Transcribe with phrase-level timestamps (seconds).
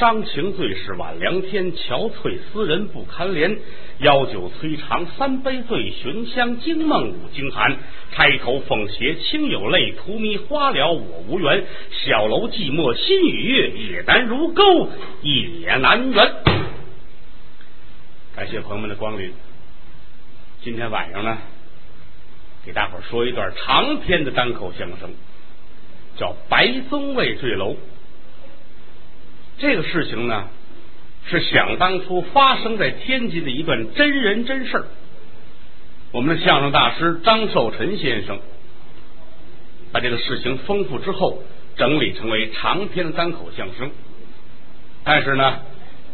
[0.00, 3.58] 伤情最是晚凉天，憔悴思人不堪怜。
[3.98, 7.76] 邀酒摧肠三杯醉，寻香惊梦五更寒。
[8.10, 11.66] 钗头凤斜清有泪，荼蘼花了我无缘。
[11.90, 14.88] 小楼寂寞心与月，也难如钩
[15.20, 16.32] 也难圆。
[18.34, 19.34] 感谢朋友们的光临。
[20.62, 21.36] 今天晚上呢，
[22.64, 25.10] 给大伙儿说一段长篇的单口相声，
[26.16, 27.72] 叫《白宗卫坠楼》。
[29.60, 30.48] 这个事情呢，
[31.26, 34.86] 是想当初发生在天津的一段真人真事儿。
[36.12, 38.40] 我们的相声大师张寿臣先生
[39.92, 41.42] 把这个事情丰富之后，
[41.76, 43.90] 整理成为长篇的单口相声。
[45.04, 45.60] 但是呢，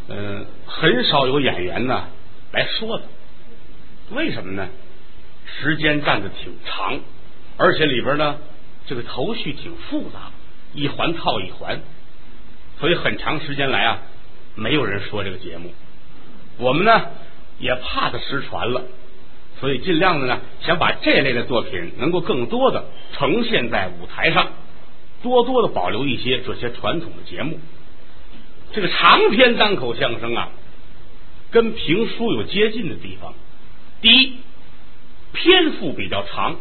[0.08, 2.08] 嗯，很少有演员呢
[2.52, 3.04] 来说的。
[4.10, 4.68] 为什么呢？
[5.46, 6.98] 时间占的挺长，
[7.56, 8.38] 而且里边呢，
[8.88, 10.32] 这个头绪挺复杂，
[10.74, 11.80] 一环套一环。
[12.78, 14.02] 所以很长时间来啊，
[14.54, 15.72] 没有人说这个节目。
[16.58, 17.06] 我们呢
[17.58, 18.82] 也怕它失传了，
[19.60, 24.48] 所以尽量的呢想把这类的作品能够更多的呈现在舞台上，
[25.22, 27.58] 多多的保留一些这些传统的节目。
[28.72, 30.50] 这个长篇单口相声啊，
[31.50, 33.32] 跟评书有接近的地方。
[34.02, 34.36] 第一，
[35.32, 36.56] 篇幅比较长，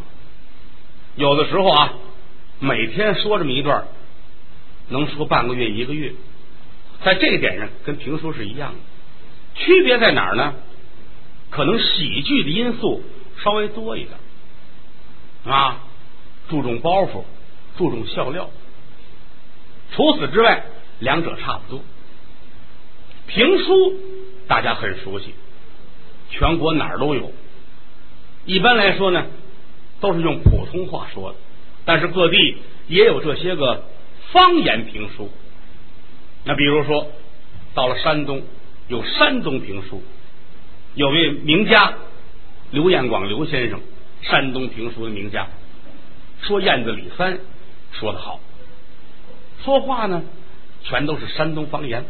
[1.16, 1.94] 有的时候啊，
[2.60, 3.86] 每天说这么一段。
[4.90, 6.14] 能说半个月一个月，
[7.04, 8.80] 在这一点上跟评书是一样的，
[9.60, 10.54] 区别在哪儿呢？
[11.50, 13.02] 可能喜剧的因素
[13.44, 14.18] 稍微多一点
[15.46, 15.84] 啊，
[16.50, 17.24] 注重包袱，
[17.78, 18.52] 注重笑料。
[19.92, 20.66] 除此之外，
[21.00, 21.84] 两者差不多。
[23.28, 24.00] 评书
[24.48, 25.34] 大家很熟悉，
[26.30, 27.32] 全国哪儿都有。
[28.46, 29.26] 一般来说呢，
[30.00, 31.38] 都是用普通话说的，
[31.86, 33.84] 但是各地也有这些个。
[34.36, 35.32] 方言评书，
[36.44, 37.10] 那比如说
[37.74, 38.44] 到了山东，
[38.90, 40.04] 有山东评书，
[40.94, 41.94] 有位名家
[42.72, 43.80] 刘彦广刘先生，
[44.24, 45.48] 山东评书的名家，
[46.42, 47.40] 说燕子李三
[47.94, 48.42] 说的好，
[49.64, 50.22] 说话呢
[50.84, 52.04] 全都是山东方言。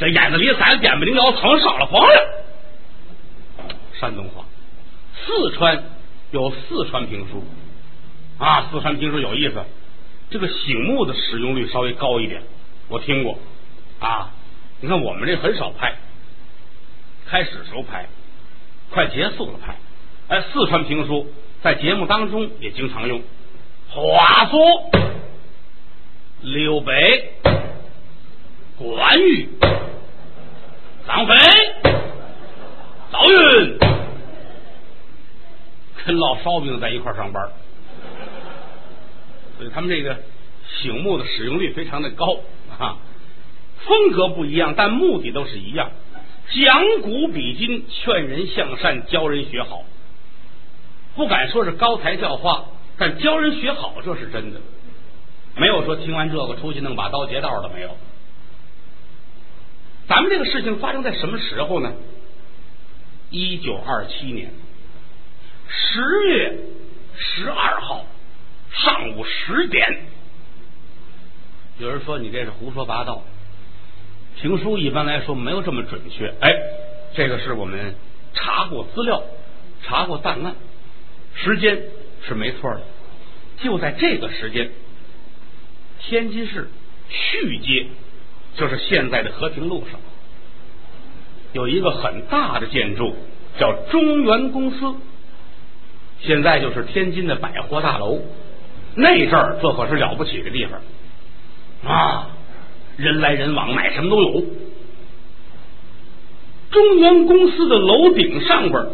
[0.00, 2.44] 这燕子李三点不灵腰，蹭上了黄了，
[3.94, 4.44] 山东话。
[5.24, 5.84] 四川
[6.32, 7.44] 有四川评书
[8.38, 9.64] 啊，四川评书有意思。
[10.32, 12.42] 这个醒目的使用率稍微高一点，
[12.88, 13.38] 我听过
[14.00, 14.30] 啊。
[14.80, 15.94] 你看我们这很少拍，
[17.26, 18.08] 开始时候拍，
[18.90, 19.76] 快结束了拍。
[20.28, 21.30] 哎，四川评书
[21.62, 23.22] 在节目当中也经常用。
[23.90, 24.58] 话说
[26.40, 27.34] 刘备、
[28.78, 29.48] 关羽、
[31.06, 31.34] 张飞、
[33.12, 33.78] 赵云
[36.04, 37.50] 跟烙烧饼在一块上班。
[39.70, 40.18] 他们这个
[40.80, 42.40] 醒目的使用率非常的高
[42.78, 42.98] 啊，
[43.84, 45.90] 风格不一样，但目的都是一样，
[46.50, 49.84] 讲古比今，劝人向善，教人学好。
[51.14, 52.64] 不敢说是高台教化，
[52.96, 54.60] 但教人学好这是真的。
[55.56, 57.96] 没有说听完这个出去弄把刀劫道的没有。
[60.08, 61.92] 咱们这个事情发生在什么时候呢？
[63.30, 64.52] 一九二七年
[65.68, 66.58] 十月
[67.16, 68.06] 十二号。
[68.72, 70.00] 上午十点，
[71.78, 73.22] 有人说你这是胡说八道。
[74.40, 76.32] 评书一般来说没有这么准确。
[76.40, 76.50] 哎，
[77.14, 77.94] 这个是我们
[78.32, 79.22] 查过资料，
[79.82, 80.54] 查过档案，
[81.34, 81.82] 时间
[82.26, 82.80] 是没错的。
[83.62, 84.70] 就在这个时间，
[86.00, 86.68] 天津市
[87.10, 87.86] 旭街，
[88.56, 90.00] 就是现在的和平路上，
[91.52, 93.14] 有一个很大的建筑，
[93.60, 94.94] 叫中原公司，
[96.20, 98.22] 现在就是天津的百货大楼。
[98.94, 100.80] 那阵儿，这可是了不起的地方
[101.90, 102.28] 啊！
[102.96, 104.44] 人来人往，买什么都有。
[106.70, 108.86] 中原公司的楼顶上边，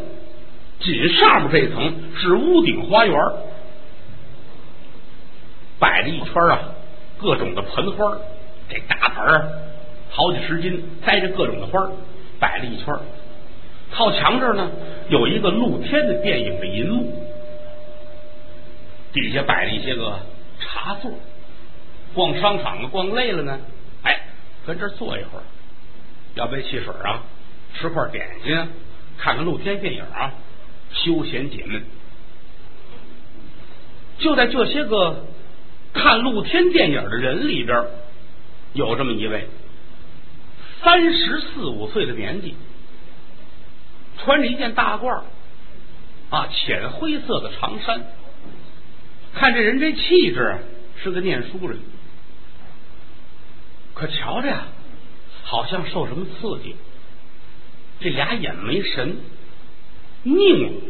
[0.78, 3.16] 仅上面这一层是屋顶花园，
[5.80, 6.60] 摆了一圈啊
[7.18, 8.16] 各种的盆花，
[8.68, 9.48] 这大盆儿
[10.10, 11.90] 好几十斤，栽着各种的花
[12.38, 12.94] 摆了一圈。
[13.90, 14.70] 靠墙这儿呢，
[15.08, 17.24] 有一个露天的电影的银幕。
[19.12, 20.20] 底下摆了一些个
[20.60, 21.12] 茶座，
[22.14, 23.58] 逛商场啊，逛累了呢，
[24.02, 24.20] 哎，
[24.66, 25.42] 跟这儿坐一会儿，
[26.34, 27.22] 要杯汽水啊，
[27.74, 28.54] 吃块点心，
[29.16, 30.32] 看看露天电影啊，
[30.92, 31.84] 休闲解闷。
[34.18, 35.26] 就在这些个
[35.92, 37.84] 看露天电影的人里边，
[38.72, 39.48] 有这么一位
[40.82, 42.56] 三十四五岁的年纪，
[44.18, 45.22] 穿着一件大褂
[46.30, 48.02] 啊，浅灰色的长衫。
[49.38, 50.58] 看这人这气质，
[51.00, 51.78] 是个念书人。
[53.94, 54.66] 可瞧着呀，
[55.44, 56.74] 好像受什么刺激，
[58.00, 59.16] 这俩眼没神，
[60.24, 60.80] 拧，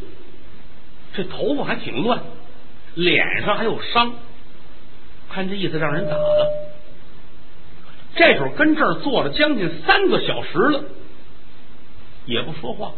[1.12, 2.22] 这头发还挺乱，
[2.94, 4.14] 脸上还有伤，
[5.30, 6.70] 看这意思让人打了。
[8.16, 10.84] 这时候跟这儿坐了将近三个小时了，
[12.24, 12.92] 也不说话。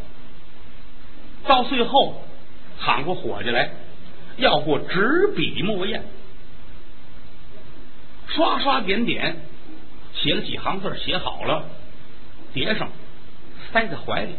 [1.44, 2.22] 到最后
[2.78, 3.72] 喊过伙计来，
[4.40, 6.02] 要过纸笔墨砚，
[8.26, 9.36] 刷刷点点
[10.14, 11.64] 写了几行字，写好了
[12.52, 12.90] 叠上，
[13.72, 14.34] 塞在怀里，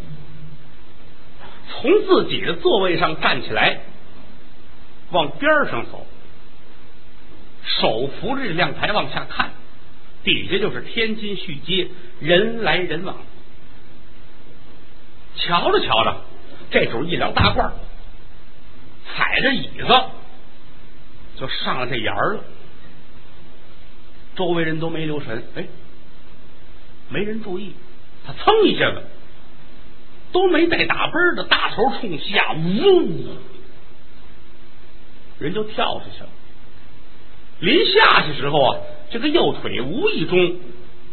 [1.69, 3.80] 从自己的座位上站起来，
[5.12, 6.06] 往边上走，
[7.63, 9.51] 手扶着这亮台往下看，
[10.24, 11.88] 底下就是天津绪街，
[12.19, 13.15] 人来人往，
[15.38, 16.21] 瞧着瞧着。
[16.71, 17.71] 这主一撩大褂，
[19.06, 19.88] 踩着椅子
[21.38, 22.44] 就上了这沿儿了。
[24.36, 25.65] 周围人都没留神，哎，
[27.09, 27.74] 没人注意，
[28.25, 29.03] 他蹭一下子
[30.31, 33.36] 都没带打奔的，大头冲下，呜，
[35.39, 36.30] 人就跳下去了。
[37.59, 38.80] 临下去时候啊，
[39.12, 40.57] 这个右腿无意中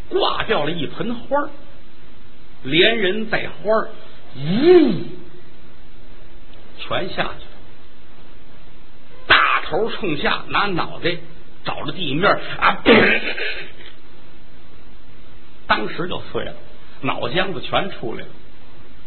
[0.08, 1.50] 挂掉了一盆花
[2.62, 3.88] 连人带花
[4.36, 5.04] 呜。
[6.78, 7.44] 全下去，
[9.68, 11.16] 头冲下，拿脑袋
[11.64, 12.82] 找着地面啊，
[15.66, 16.54] 当时就碎了，
[17.02, 18.28] 脑浆子全出来了。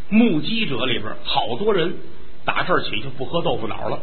[0.08, 1.96] 目击者里边好多人
[2.44, 4.00] 打这儿起就不喝豆腐脑了，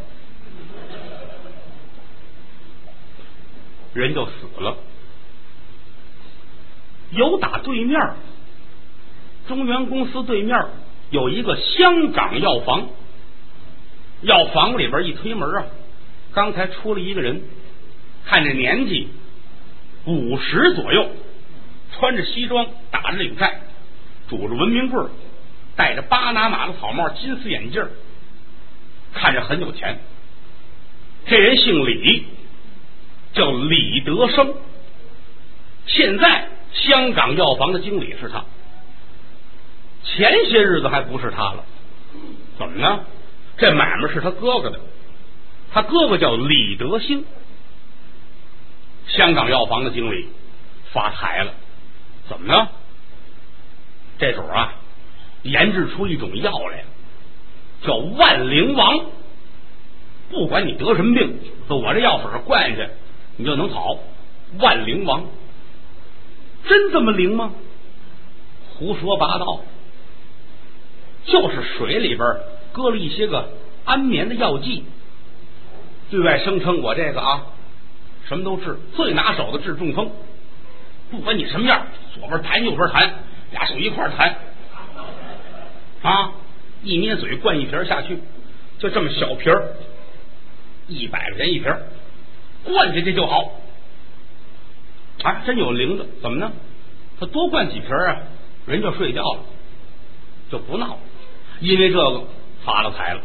[3.94, 4.76] 人就死了。
[7.12, 7.98] 有打对面
[9.48, 10.56] 中原公司对面
[11.10, 12.88] 有一个香港药房。
[14.22, 15.64] 药房里边一推门啊，
[16.32, 17.42] 刚才出了一个人，
[18.24, 19.08] 看这年纪
[20.04, 21.10] 五十左右，
[21.92, 23.60] 穿着西装，打着领带，
[24.28, 25.10] 拄着文明棍，
[25.76, 27.84] 戴着巴拿马的草帽，金丝眼镜，
[29.12, 29.98] 看着很有钱。
[31.26, 32.24] 这人姓李，
[33.32, 34.54] 叫李德生，
[35.86, 38.44] 现在香港药房的经理是他，
[40.04, 41.64] 前些日子还不是他了，
[42.58, 43.04] 怎么呢？
[43.58, 44.80] 这买卖是他哥哥的，
[45.72, 47.24] 他哥哥叫李德兴，
[49.06, 50.28] 香港药房的经理
[50.92, 51.52] 发财了，
[52.28, 52.68] 怎么呢？
[54.18, 54.74] 这主啊，
[55.42, 56.84] 研制出一种药来，
[57.82, 59.06] 叫万灵王。
[60.30, 61.38] 不管你得什么病，
[61.68, 62.90] 我这药水灌下去，
[63.36, 63.98] 你就能好。
[64.58, 65.26] 万灵王
[66.68, 67.52] 真这么灵吗？
[68.74, 69.60] 胡说八道，
[71.26, 72.26] 就是水里边。
[72.72, 73.48] 搁了一些个
[73.84, 74.84] 安眠的药剂，
[76.10, 77.46] 对外声称我这个啊
[78.26, 80.10] 什么都治，最拿手的治中风。
[81.10, 83.10] 不管你什么样，左边弹右边弹，
[83.52, 84.36] 俩手一块弹
[86.02, 86.32] 啊！
[86.82, 88.18] 一捏嘴灌一瓶下去，
[88.78, 89.76] 就这么小瓶儿，
[90.88, 91.72] 一百块钱一瓶，
[92.64, 93.52] 灌下去就好。
[95.22, 96.52] 啊，真有灵的，怎么呢？
[97.18, 98.16] 他多灌几瓶啊，
[98.66, 99.40] 人就睡觉了，
[100.50, 100.98] 就不闹了，
[101.60, 102.24] 因为这个。
[102.62, 103.22] 发了财了。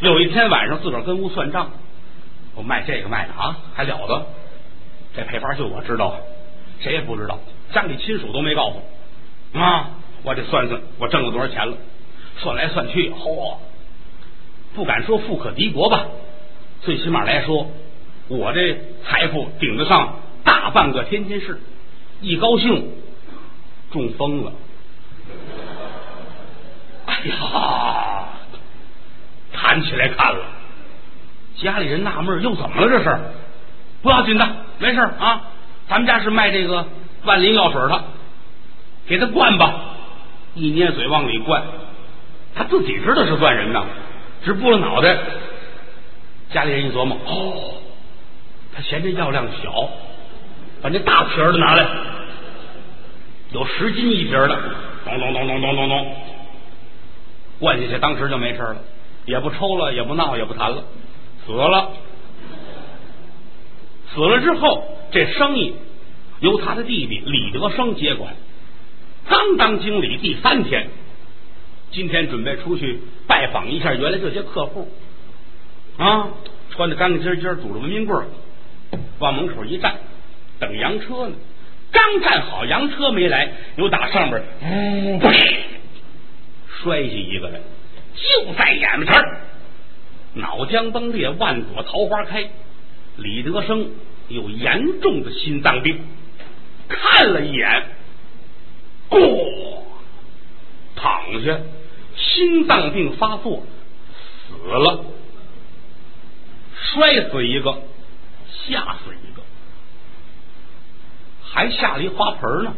[0.00, 1.70] 有一天晚上，自个儿跟屋算账，
[2.54, 4.26] 我卖这个卖的啊，还了得！
[5.16, 6.18] 这配方就我知道，
[6.80, 7.38] 谁也不知道，
[7.72, 9.90] 家里亲属都没告诉啊。
[10.22, 11.76] 我得算算，我挣了多少钱了？
[12.38, 13.56] 算来算去，嚯，
[14.74, 16.06] 不敢说富可敌国吧，
[16.82, 17.70] 最起码来说，
[18.28, 21.58] 我这财富顶得上大半个天津市。
[22.20, 22.90] 一高兴，
[23.92, 24.52] 中风了。
[27.06, 27.95] 哎呀，
[29.76, 30.38] 站起来看了，
[31.58, 32.88] 家里人纳闷又怎么了？
[32.88, 33.18] 这是
[34.00, 35.42] 不要紧的，没事啊。
[35.86, 36.86] 咱们家是卖这个
[37.24, 38.04] 万灵药水的，
[39.06, 39.74] 给他灌吧。
[40.54, 41.62] 一捏嘴往里灌，
[42.54, 43.84] 他自己知道是灌人的，
[44.46, 45.14] 直拨了脑袋。
[46.50, 47.74] 家里人一琢磨，哦，
[48.74, 49.90] 他嫌这药量小，
[50.80, 51.86] 把那大瓶的拿来，
[53.50, 54.58] 有十斤一瓶的，
[55.04, 56.16] 咚咚咚咚咚咚咚。
[57.58, 58.76] 灌下去，当时就没事了，
[59.26, 60.84] 也不抽了，也不闹，也不谈了，
[61.44, 61.90] 死了。
[64.14, 65.74] 死了之后，这生意
[66.40, 68.34] 由他的弟弟李德生接管。
[69.28, 70.88] 刚当经理第三天，
[71.90, 74.88] 今天准备出去拜访一下原来这些客户
[75.98, 76.28] 啊，
[76.70, 78.26] 穿的干干净净，拄着文明棍
[79.18, 79.96] 往门口一站，
[80.60, 81.34] 等洋车呢。
[81.90, 85.20] 刚站好，洋车没来，又打上边，嗯。
[86.68, 87.60] 摔下一个来，
[88.16, 89.22] 就在眼巴前
[90.34, 92.50] 脑浆崩裂，万朵桃花开。
[93.16, 93.90] 李德生
[94.28, 95.98] 有严重的心脏病，
[96.88, 97.86] 看了一眼，
[99.08, 99.82] 咣，
[100.94, 101.58] 躺下，
[102.16, 103.64] 心脏病发作，
[104.48, 105.04] 死了，
[106.74, 107.78] 摔死一个，
[108.50, 109.42] 吓死一个，
[111.42, 112.74] 还下了一花盆呢。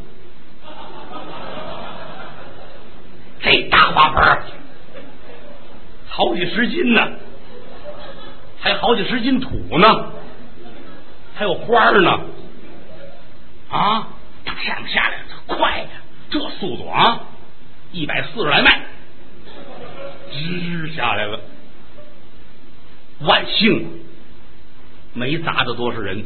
[3.42, 4.42] 这大花盆
[6.08, 7.12] 好几十斤呢，
[8.60, 10.12] 还好几十斤土呢，
[11.36, 12.20] 还有花呢，
[13.70, 14.08] 啊，
[14.44, 15.88] 大上面下来快呀，
[16.30, 17.20] 这速度啊，
[17.92, 18.82] 一百四十来迈，
[20.32, 21.40] 吱下来了，
[23.20, 24.02] 万幸
[25.14, 26.24] 没砸着多少人，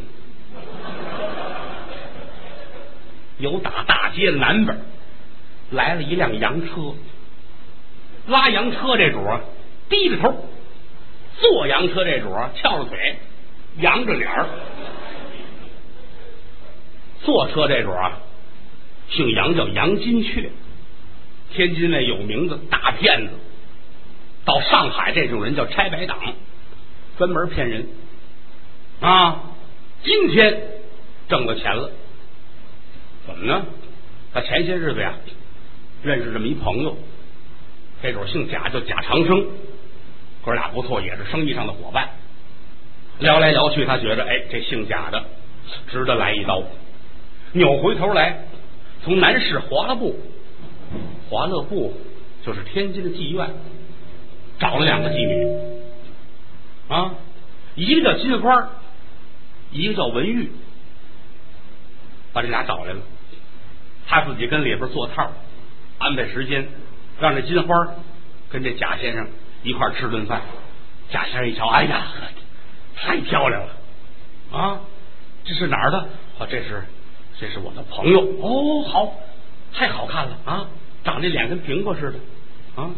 [3.39, 4.79] 有打大街的南边
[5.71, 6.95] 来了一辆洋车，
[8.27, 9.41] 拉洋车这主啊
[9.93, 10.35] 低着头，
[11.39, 13.17] 坐洋车这主翘着腿，
[13.77, 14.47] 扬着脸儿。
[17.23, 18.19] 坐车这主啊，
[19.11, 20.51] 姓杨，叫杨金雀，
[21.53, 23.33] 天津那有名的大骗子。
[24.47, 26.19] 到上海这种人叫拆白党，
[27.19, 27.87] 专门骗人
[29.01, 29.43] 啊。
[30.03, 30.63] 今天
[31.29, 31.91] 挣了钱了，
[33.27, 33.67] 怎么呢？
[34.33, 35.15] 他前些日子呀。
[36.03, 36.97] 认识这么一朋友，
[38.03, 39.47] 这主姓贾，叫贾长生，
[40.45, 42.09] 哥俩不错，也是生意上的伙伴。
[43.19, 45.25] 聊来聊去，他觉着，哎，这姓贾的
[45.89, 46.63] 值得来一刀。
[47.53, 48.45] 扭回头来，
[49.05, 50.19] 从南市华乐部，
[51.29, 51.95] 华乐部
[52.45, 53.51] 就是天津的妓院，
[54.59, 55.47] 找了两个妓女，
[56.89, 57.15] 啊，
[57.75, 58.71] 一个叫金花，
[59.71, 60.51] 一个叫文玉，
[62.33, 63.01] 把这俩找来了，
[64.09, 65.31] 他自己跟里边做套。
[65.99, 66.67] 安排时间，
[67.21, 67.77] 让这金花
[68.49, 69.29] 跟这贾先生
[69.63, 70.43] 一块吃顿饭。
[71.11, 72.07] 贾先生一瞧，哎呀，
[72.97, 74.81] 太漂亮了啊！
[75.45, 75.99] 这是哪儿的？
[76.39, 76.85] 啊，这是
[77.39, 78.21] 这是我的朋友。
[78.41, 79.15] 哦，好，
[79.75, 80.69] 太好看了啊！
[81.05, 82.19] 长这脸跟苹果似的
[82.81, 82.91] 啊，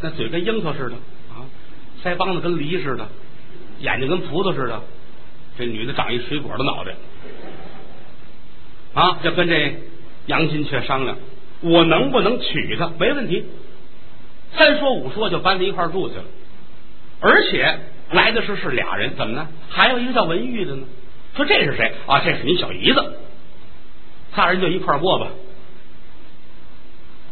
[0.00, 0.94] 那嘴跟樱桃似的
[1.34, 1.44] 啊，
[2.02, 3.08] 腮帮子跟梨似的，
[3.80, 4.80] 眼睛跟葡萄似的。
[5.58, 6.94] 这女的长一水果的脑袋
[8.94, 9.76] 啊，就跟这
[10.26, 11.18] 杨金雀商量。
[11.60, 12.90] 我能不能娶她？
[12.98, 13.44] 没问题，
[14.56, 16.24] 三说五说就搬到一块住去了。
[17.20, 17.78] 而且
[18.10, 19.48] 来的是是俩人，怎么呢？
[19.68, 20.86] 还有一个叫文玉的呢。
[21.36, 22.20] 说这是谁啊？
[22.20, 23.18] 这是你小姨子。
[24.34, 25.28] 仨人就一块过吧。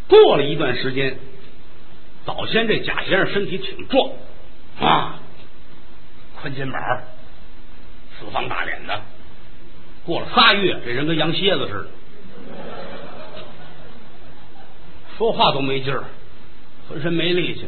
[0.08, 1.18] 过了一段时间，
[2.24, 4.10] 早先这贾先生身体挺壮
[4.80, 5.18] 啊，
[6.40, 6.80] 宽肩膀，
[8.18, 9.00] 四方大脸的。
[10.04, 11.88] 过了仨月，这人跟羊蝎子似的。
[15.18, 16.04] 说话都没劲儿，
[16.88, 17.66] 浑身没力气，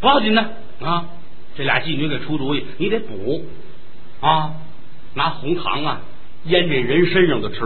[0.00, 0.42] 不要紧的
[0.80, 1.08] 啊！
[1.56, 3.44] 这俩妓女给出主意，你得补
[4.20, 4.54] 啊，
[5.14, 6.00] 拿红糖啊
[6.44, 7.58] 腌这人身上的吃，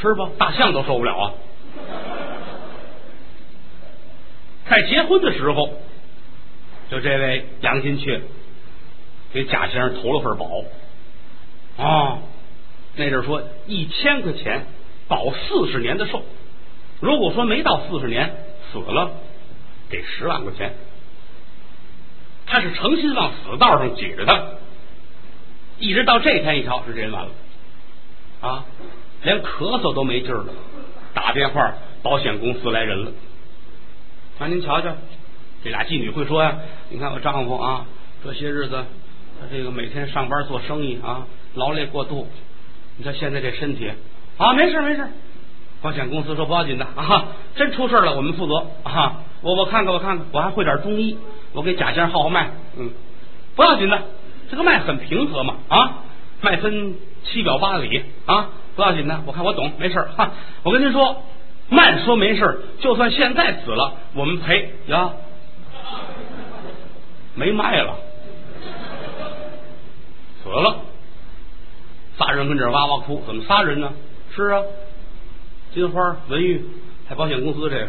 [0.00, 1.32] 吃吧，大象都受不了啊！
[4.68, 5.68] 在结婚的时候，
[6.90, 8.22] 就这位杨金雀
[9.34, 10.64] 给贾先生投了份保
[11.84, 12.18] 啊，
[12.96, 14.66] 那阵说一千块钱
[15.08, 16.22] 保四十年的寿。
[17.00, 18.34] 如果说没到四十年
[18.72, 19.10] 死了，
[19.90, 20.72] 给十万块钱。
[22.46, 24.42] 他是诚心往死道上挤着他，
[25.78, 27.30] 一直到这天一瞧是这人完了
[28.40, 28.64] 啊，
[29.22, 30.46] 连咳嗽都没劲了。
[31.14, 33.12] 打电话，保险公司来人了。
[34.38, 34.96] 啊，您瞧瞧，
[35.62, 36.58] 这俩妓女会说呀，
[36.90, 37.86] 你看我丈夫啊，
[38.24, 38.84] 这些日子
[39.40, 42.28] 他这个每天上班做生意啊，劳累过度。
[42.96, 43.90] 你看现在这身体
[44.36, 45.06] 啊，没事没事。
[45.82, 47.24] 保险公司说不要紧的啊，
[47.56, 49.24] 真出事了我们负责啊！
[49.42, 51.18] 我我看看我看看，我还会点中医，
[51.52, 52.90] 我给贾先生号号脉，嗯，
[53.56, 54.00] 不要紧的，
[54.48, 56.04] 这个脉很平和嘛啊，
[56.40, 60.30] 脉分七表八里啊，不要紧的，我看我懂，没事哈。
[60.62, 61.20] 我跟您说，
[61.68, 65.10] 慢说没事，就算现在死了，我们赔呀，
[67.34, 67.96] 没脉了，
[70.44, 70.76] 死了，
[72.16, 73.92] 仨人跟这哇哇哭，怎么仨人呢？
[74.36, 74.62] 是啊。
[75.74, 76.62] 金花、文玉，
[77.08, 77.88] 还保险公司这个，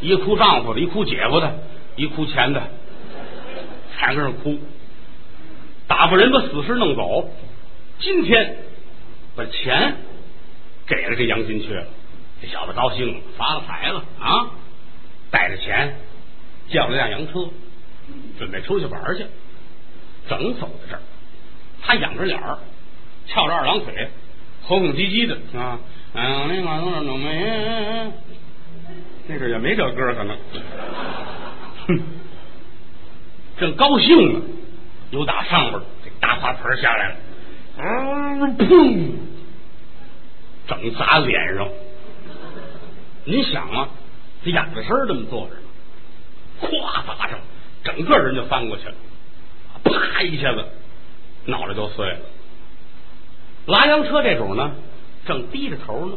[0.00, 1.54] 一哭丈夫的，一哭姐夫的，
[1.96, 2.62] 一哭钱的，
[3.98, 4.58] 三个人哭，
[5.86, 7.30] 打发人把死尸弄走。
[8.00, 8.58] 今天
[9.34, 9.96] 把钱
[10.86, 11.86] 给了这杨金雀了，
[12.42, 14.50] 这小子高兴了，发了财了啊！
[15.30, 15.96] 带着钱
[16.68, 17.48] 叫了辆洋车，
[18.38, 19.24] 准备出去玩去。
[20.28, 21.00] 正走在这儿，
[21.80, 22.58] 他仰着脸儿。
[23.28, 24.08] 翘着二郎腿，
[24.64, 25.78] 哼哼唧唧的啊！
[26.14, 28.12] 哎呀，那玩意儿弄没？
[29.28, 30.36] 那阵也没这歌可能。
[31.86, 32.02] 哼，
[33.58, 34.40] 正高兴呢，
[35.10, 37.16] 有打上边这大花盆下来了，
[37.76, 39.10] 嗯，砰！
[40.66, 41.68] 整砸脸上。
[43.24, 43.88] 你想啊，
[44.42, 45.60] 这仰着身这么坐着呢，
[46.62, 47.38] 咵砸上，
[47.84, 48.94] 整个人就翻过去了，
[49.84, 50.64] 啪一下子
[51.44, 52.18] 脑袋就碎了。
[53.68, 54.72] 拉洋车这主呢，
[55.26, 56.14] 正低着头呢，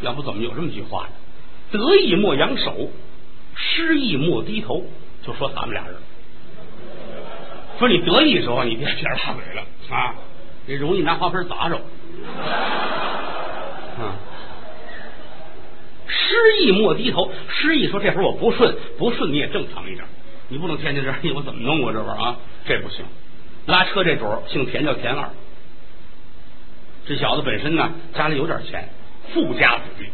[0.00, 1.10] 要不怎么有这么句话呢？
[1.70, 2.90] 得意莫扬手，
[3.54, 4.84] 失意莫低头，
[5.24, 5.94] 就说咱们俩人。
[7.78, 10.14] 说你得意时候，你别撇大嘴了啊，
[10.66, 11.76] 你容易拿花盆砸着。
[13.98, 14.18] 啊，
[16.08, 20.04] 失意莫低头，失意说这会儿我不顺，不顺你也正常一点，
[20.48, 22.36] 你不能天天这，我怎么弄我这玩意儿啊？
[22.66, 23.04] 这不行。
[23.66, 25.30] 拉车这主姓田，叫田二。
[27.06, 28.88] 这小子本身呢，家里有点钱，
[29.32, 30.08] 富家子弟，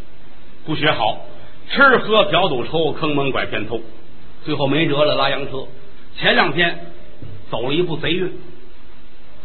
[0.66, 1.24] 不学好，
[1.70, 3.80] 吃喝嫖赌抽，坑蒙拐骗偷，
[4.44, 5.66] 最后没辙了，拉洋车。
[6.18, 6.92] 前两天
[7.50, 8.30] 走了一步贼运，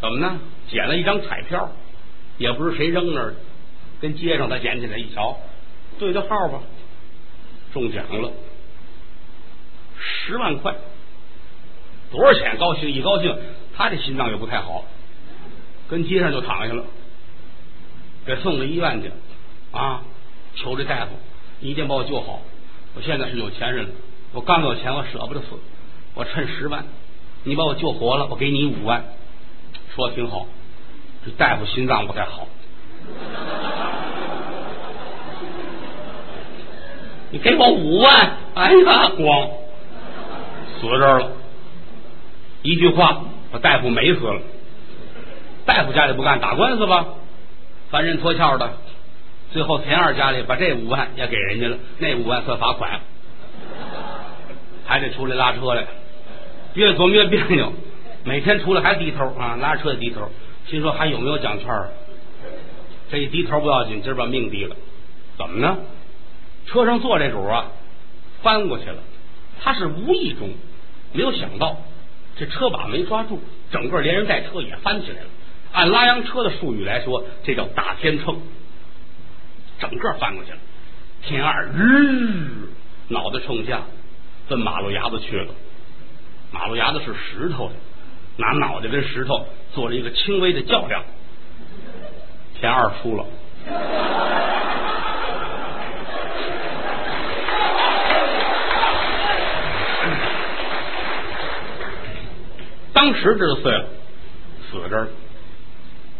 [0.01, 0.39] 怎么呢？
[0.69, 1.71] 捡了一张彩票，
[2.37, 3.35] 也不知谁扔那儿，
[4.01, 5.37] 跟街上他捡起来一瞧，
[5.97, 6.59] 对对号吧，
[7.71, 8.29] 中奖了，
[9.97, 10.75] 十万块，
[12.11, 12.57] 多少钱？
[12.57, 13.33] 高兴一高兴，
[13.73, 14.83] 他这心脏也不太好，
[15.87, 16.83] 跟街上就躺下了。
[18.27, 19.11] 给送到医院去
[19.71, 20.01] 啊！
[20.55, 21.11] 求这大夫，
[21.61, 22.41] 你一定把我救好。
[22.93, 23.89] 我现在是有钱人了，
[24.33, 25.47] 我刚有钱，我舍不得死，
[26.13, 26.83] 我趁十万，
[27.43, 29.05] 你把我救活了，我给你五万。
[29.95, 30.45] 说的挺好，
[31.25, 32.47] 这大夫心脏不太好。
[37.29, 39.49] 你给我五万，哎呀，光
[40.81, 41.31] 死这儿了。
[42.63, 44.41] 一句话把大夫美死了。
[45.65, 47.05] 大夫家里不干，打官司吧。
[47.89, 48.73] 凡人脱壳的，
[49.51, 52.99] 最后田二家里把这五万也给人家了，那五万算罚款，
[54.85, 55.87] 还得出来拉车来，
[56.73, 57.71] 越琢磨越别扭，
[58.25, 60.29] 每天出来还低头啊，拉车也低头，
[60.67, 61.87] 心说还有没有奖券啊？
[63.09, 64.75] 这一低头不要紧，今儿把命低了，
[65.37, 65.77] 怎么呢？
[66.65, 67.71] 车上坐这主啊，
[68.41, 68.97] 翻过去了，
[69.61, 70.49] 他是无意中
[71.13, 71.77] 没有想到，
[72.35, 75.27] 这车把没抓住，整个连人带车也翻起来了。
[75.77, 78.41] 按拉洋车的术语来说，这叫打天秤，
[79.79, 80.57] 整个翻过去了。
[81.21, 82.67] 天二日
[83.09, 83.81] 脑袋冲下，
[84.47, 85.53] 奔马路牙子去了。
[86.49, 87.75] 马路牙子是石头的，
[88.37, 91.03] 拿脑袋跟石头做了一个轻微的较量。
[92.59, 93.23] 田二输了。
[102.93, 103.85] 当时这就碎了，
[104.71, 105.07] 死这儿。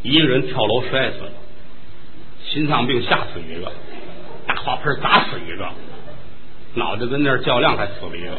[0.04, 1.32] 一个人跳楼摔死了，
[2.44, 3.72] 心脏病吓死一个，
[4.46, 5.68] 大花盆砸死一个，
[6.76, 8.32] 脑袋跟那儿较量还死了一个。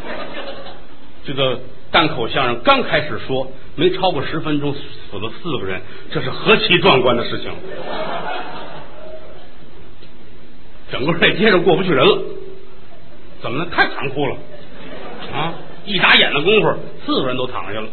[1.25, 7.53] 这个单口相声刚开始说，没超过十分钟死了四个人，这是何其壮观的事情！
[10.91, 12.23] 整个这街上过不去人了，
[13.43, 13.71] 怎么呢？
[13.71, 14.37] 太残酷了
[15.35, 15.53] 啊！
[15.85, 17.89] 一眨眼的功夫，四个人都躺下了。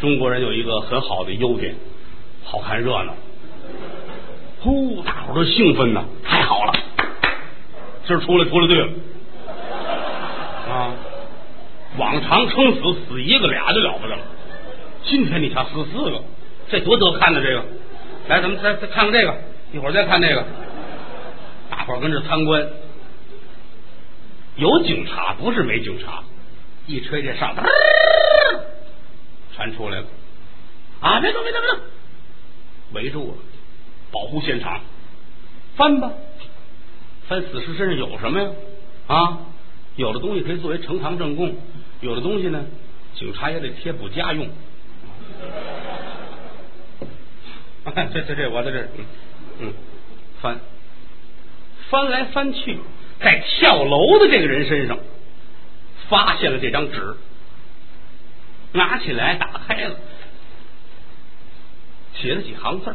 [0.00, 1.74] 中国人有一个很好的优点。
[2.44, 3.14] 好看热闹，
[4.60, 6.04] 呼，大伙都兴奋呐！
[6.24, 6.72] 太好了，
[8.06, 8.88] 今儿出来出来对了
[10.68, 10.94] 啊！
[11.98, 14.22] 往常撑死死一个俩就了不得了，
[15.04, 16.22] 今天你瞧死四个，
[16.68, 17.40] 这多得看呢！
[17.40, 17.64] 这个，
[18.28, 19.36] 来，咱们再再看看这个，
[19.72, 20.44] 一会儿再看这个，
[21.68, 22.66] 大伙跟着参观，
[24.56, 26.22] 有警察不是没警察，
[26.86, 27.62] 一吹这上头，
[29.56, 30.06] 全出来了
[31.00, 31.20] 啊！
[31.20, 31.80] 别动，别动，别动！
[32.92, 33.34] 围住了，
[34.12, 34.80] 保护现场，
[35.76, 36.12] 翻吧，
[37.28, 38.50] 翻死尸身上有什么呀？
[39.06, 39.38] 啊，
[39.96, 41.56] 有的东西可以作为呈堂证供，
[42.00, 42.64] 有的东西呢，
[43.14, 44.48] 警察也得贴补家用。
[48.12, 49.04] 这这这，我在这，嗯
[49.60, 49.72] 嗯，
[50.40, 50.60] 翻，
[51.88, 52.78] 翻来翻去，
[53.20, 54.98] 在跳楼的这个人身上
[56.08, 57.16] 发现了这张纸，
[58.72, 59.96] 拿起来打开了。
[62.20, 62.94] 写了几行字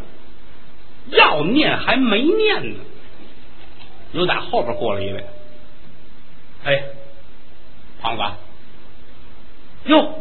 [1.10, 2.80] 要念还没念呢，
[4.14, 5.26] 又打后边过来一位，
[6.64, 6.84] 哎，
[8.02, 8.24] 胖子，
[9.90, 10.20] 哟，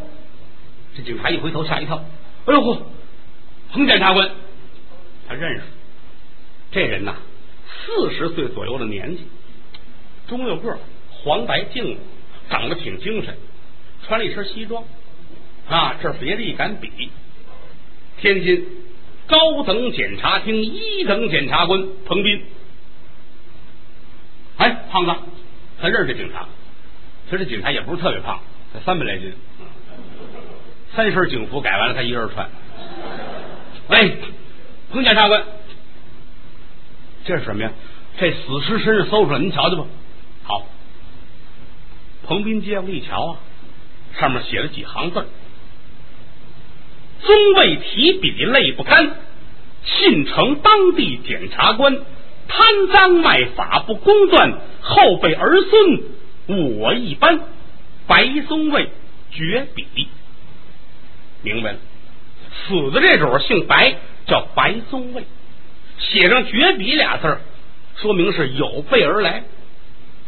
[0.97, 2.05] 这警察一回头吓一跳，
[2.47, 2.81] 哎呦嚯，
[3.73, 4.31] 彭检察官，
[5.29, 5.63] 他认识
[6.71, 7.17] 这人呐，
[7.67, 9.25] 四十岁左右的年纪，
[10.27, 10.79] 中六个，
[11.11, 11.99] 黄白净，
[12.51, 13.37] 长得挺精神，
[14.07, 14.85] 穿了一身西装，
[15.69, 17.11] 啊，这别着一杆笔，
[18.19, 18.84] 天津。
[19.27, 22.45] 高等检察厅一等检察官彭斌，
[24.59, 25.15] 哎，胖子，
[25.81, 26.47] 他认识警察。
[27.31, 28.41] 其实警察也不是特别胖，
[28.73, 29.33] 才三百来斤。
[30.95, 32.49] 三身警服改完了，他一人穿。
[33.89, 34.11] 哎，
[34.93, 35.43] 彭检察官，
[37.25, 37.73] 这是什么呀？
[38.17, 39.87] 这死尸身上搜出来，您瞧瞧吧。
[40.45, 40.67] 好，
[42.25, 43.39] 彭斌接过一瞧啊，
[44.21, 45.27] 上面写了几行字
[47.27, 49.17] 宗位提笔累不堪，
[49.85, 51.97] 信成当地检察官，
[52.49, 57.41] 贪赃卖法不公断，后辈儿孙我一般。
[58.07, 58.91] 白宗卫
[59.31, 60.09] 绝笔，
[61.43, 61.79] 明白了。
[62.53, 65.25] 死的这主姓白，叫白宗卫，
[65.99, 67.41] 写上绝笔俩字儿
[67.97, 69.45] 说明是有备而来。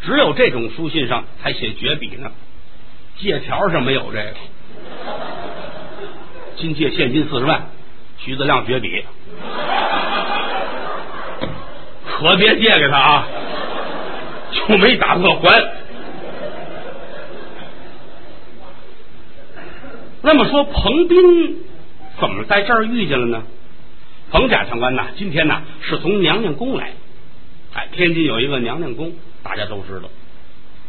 [0.02, 2.32] 只有这种书信上才写绝笔呢，
[3.18, 4.34] 借条上没有这个。
[6.56, 7.66] 今借现金四十万，
[8.18, 9.04] 徐子亮绝笔，
[12.06, 13.28] 可别借给他啊，
[14.52, 15.72] 就没打算还。
[20.22, 21.58] 那么说，彭斌
[22.18, 23.42] 怎么在这儿遇见了呢？
[24.32, 26.92] 彭甲长官呐，今天呢是从娘娘宫来。
[27.74, 30.08] 哎，天津有一个娘娘宫，大家都知道。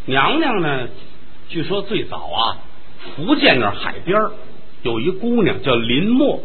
[0.05, 0.87] 娘娘呢，
[1.49, 2.57] 据说最早啊，
[3.15, 4.31] 福建那海边儿
[4.83, 6.41] 有一姑娘叫林默，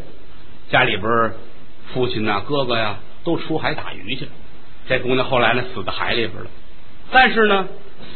[0.71, 1.33] 家里边
[1.93, 4.31] 父亲呐、哥哥呀都出海打鱼去了。
[4.89, 6.51] 这姑娘后来呢死在海里边了，
[7.11, 7.69] 但是呢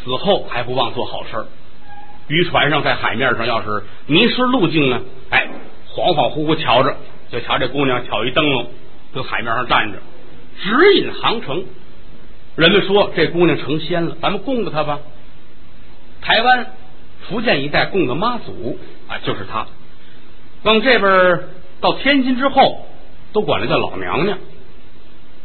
[0.05, 1.47] 死后还不忘做好事儿。
[2.29, 5.01] 渔船上在海面上要是迷失路径呢，
[5.31, 5.49] 哎，
[5.95, 6.97] 恍恍惚惚瞧着，
[7.31, 8.69] 就瞧这姑娘挑一灯笼，
[9.15, 9.99] 跟海面上站着，
[10.61, 11.65] 指引航程。
[12.57, 14.99] 人们说这姑娘成仙了，咱们供着她吧。
[16.21, 16.67] 台湾、
[17.29, 18.77] 福建一带供的妈祖
[19.07, 19.69] 啊，就是她。
[20.62, 21.40] 往这边
[21.81, 22.87] 到天津之后，
[23.33, 24.38] 都管她叫老娘娘。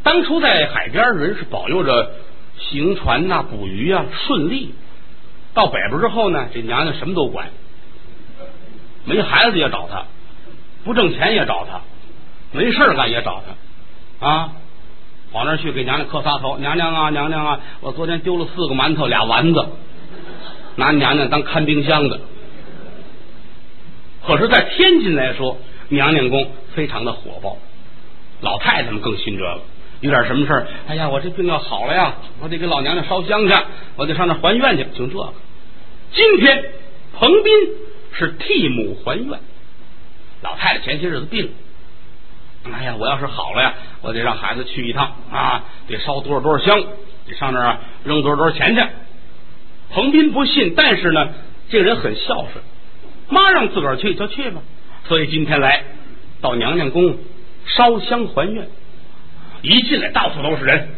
[0.02, 2.10] 当初在海边，人是保佑着
[2.58, 4.74] 行船呐、捕鱼啊顺利。
[5.54, 7.50] 到北边之后呢，这娘娘什么都管，
[9.04, 10.04] 没孩子也找她，
[10.84, 11.80] 不挣钱也找她，
[12.52, 13.42] 没事干也找
[14.20, 14.52] 她啊。
[15.32, 19.66] 跑那儿去给娘娘磕仨头，娘娘啊，娘娘啊，我昨天丢了四个馒头俩丸子，
[20.76, 22.20] 拿娘娘当看冰箱的。
[24.26, 25.58] 可是，在天津来说，
[25.88, 27.56] 娘娘宫非常的火爆，
[28.40, 29.60] 老太太们更信这个。
[30.00, 30.66] 有点什么事儿？
[30.88, 33.54] 哎呀，我这病要好了呀，我得给老娘娘烧香去，
[33.96, 35.32] 我得上那还愿去，就这个。
[36.12, 36.64] 今天
[37.14, 37.52] 彭斌
[38.12, 39.38] 是替母还愿，
[40.42, 41.50] 老太太前些日子病，
[42.64, 46.80] 哎呀，我要是好了呀，我得让孩子去一趟啊，得烧多少多少香，
[47.28, 48.82] 得上那儿扔多少多少钱去。
[49.90, 51.28] 彭斌不信，但是呢，
[51.70, 52.64] 这个人很孝顺，
[53.32, 54.62] 妈让自个儿去就去吧。
[55.04, 55.82] 所以今天来
[56.40, 57.16] 到娘娘宫
[57.66, 58.68] 烧香还愿。
[59.62, 60.88] 一进来，到处都是人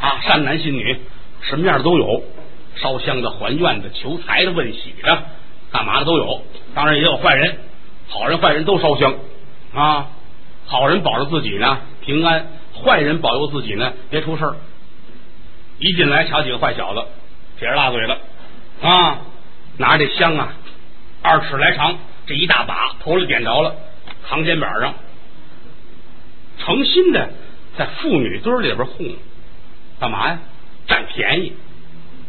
[0.00, 0.98] 啊，善男信女，
[1.40, 2.22] 什么样的都有，
[2.76, 5.22] 烧香的、还愿的、求财的、问喜的，
[5.72, 6.42] 干嘛的都有。
[6.74, 7.56] 当然也有坏人，
[8.08, 9.14] 好人坏人都烧香
[9.74, 10.08] 啊。
[10.66, 14.56] 好人保着自己呢平安，坏人保佑自己呢别出事儿。
[15.78, 17.02] 一进来，瞧几个坏小子，
[17.58, 18.18] 撇着大嘴的
[18.82, 19.18] 啊，
[19.76, 20.54] 拿着这香啊，
[21.22, 23.74] 二尺来长，这一大把，头里点着了，
[24.28, 24.94] 扛肩膀上，
[26.58, 27.28] 诚心的。
[27.78, 29.06] 在妇女堆里边哄，
[30.00, 30.38] 干嘛呀？
[30.88, 31.52] 占便宜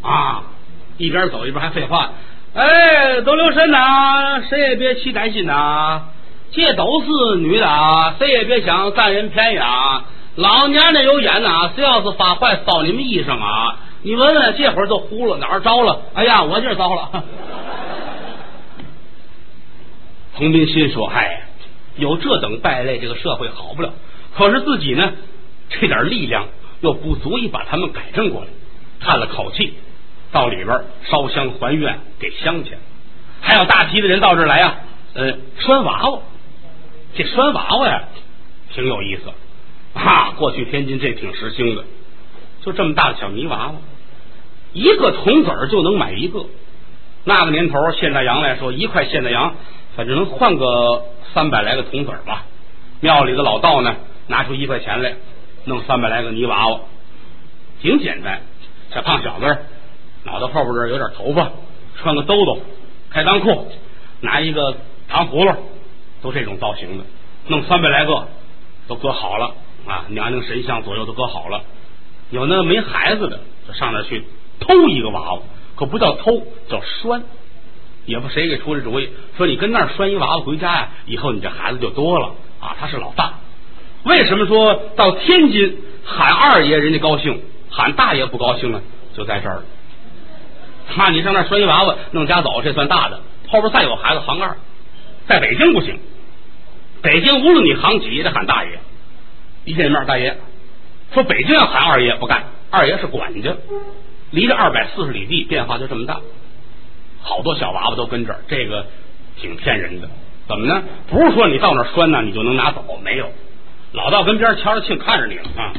[0.01, 0.43] 啊！
[0.97, 2.11] 一边走一边还废话。
[2.53, 6.01] 哎，都留神呐，谁也别起担心呐。
[6.51, 10.03] 这都是女的啊，谁也别想占人便宜啊！
[10.35, 13.77] 老娘那有眼呐，谁要是发坏烧你们衣裳啊？
[14.01, 16.01] 你闻闻，这会儿都糊了，哪儿着了？
[16.13, 17.23] 哎呀，我这儿着了。
[20.37, 21.41] 彭斌心说：“嗨，
[21.95, 23.93] 有这等败类，这个社会好不了。
[24.35, 25.13] 可是自己呢？”
[25.69, 26.45] 这点力量
[26.79, 28.47] 又不足以把他们改正过来，
[29.01, 29.73] 叹了口气，
[30.31, 32.73] 到里边烧香还愿给乡亲，
[33.41, 34.75] 还有大批的人到这儿来呀，
[35.13, 36.19] 呃，拴娃娃，
[37.15, 38.03] 这拴娃娃呀，
[38.73, 39.33] 挺有意思
[39.99, 40.31] 啊。
[40.37, 41.83] 过去天津这挺时兴的，
[42.61, 43.73] 就这么大的小泥娃娃，
[44.71, 46.45] 一个铜子儿就能买一个。
[47.25, 49.53] 那个年头，现大洋来说，一块现大洋，
[49.97, 52.45] 反正能换个三百来个铜子儿吧。
[53.01, 53.95] 庙里的老道呢，
[54.27, 55.15] 拿出一块钱来。
[55.65, 56.79] 弄三百来个泥娃娃，
[57.81, 58.41] 挺简单。
[58.93, 59.57] 小胖小子，
[60.23, 61.51] 脑袋后边这有点头发，
[61.97, 62.59] 穿个兜兜，
[63.09, 63.67] 开裆裤，
[64.21, 64.77] 拿一个
[65.09, 65.53] 糖葫芦，
[66.21, 67.03] 都这种造型的。
[67.47, 68.27] 弄三百来个，
[68.87, 69.55] 都搁好了
[69.87, 70.05] 啊！
[70.07, 71.63] 娘娘神像左右都搁好了。
[72.29, 74.23] 有那没孩子的，就上那去
[74.61, 75.41] 偷一个娃娃，
[75.75, 77.23] 可不叫偷，叫拴。
[78.07, 82.75] 也不谁给出这主意，说你跟那儿拴一娃娃回家呀，以后你这孩子就多了啊。
[82.79, 83.33] 他是老大。
[84.03, 88.81] 为什么说到天津喊二爷人家高兴，喊大爷不高兴呢？
[89.13, 89.61] 就在这儿。
[90.95, 93.19] 那，你上那拴一娃娃弄家走，这算大的。
[93.49, 94.55] 后边再有孩子行二，
[95.27, 95.99] 在北京不行。
[97.01, 98.79] 北京无论你行几也得喊大爷。
[99.65, 100.37] 一见面大爷，
[101.13, 103.53] 说北京要喊二爷不干，二爷是管家，
[104.31, 106.21] 离着二百四十里地，变化就这么大。
[107.27, 108.85] 好多小娃娃都跟这儿，这个
[109.35, 110.07] 挺骗人的。
[110.47, 110.81] 怎么呢？
[111.09, 113.29] 不是说你到那儿拴呢，你就能拿走，没有。
[113.91, 115.73] 老道跟边瞧着庆，看着你了啊。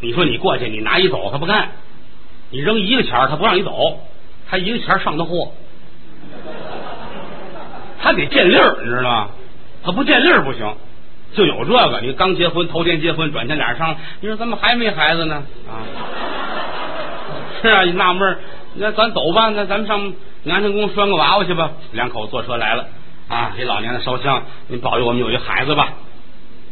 [0.00, 1.66] 你说你过去，你拿一走，他不干；
[2.50, 4.00] 你扔一个钱，他不让你走，
[4.48, 5.52] 他一个钱上的货，
[8.00, 9.28] 他得见利儿，你知道吗？
[9.84, 10.74] 他不见利儿不行。
[11.34, 15.42] 就有这个，你刚结婚，头天结婚，转天俩人商量，你说怎么还没孩子呢？
[15.68, 15.84] 啊，
[17.62, 18.38] 是啊，你纳闷
[18.74, 21.70] 那咱走吧，那咱们上娘亲宫拴个娃娃去吧。
[21.92, 22.86] 两口子坐车来了，
[23.28, 25.94] 啊，给老年人烧香，您保佑我们有一孩子吧。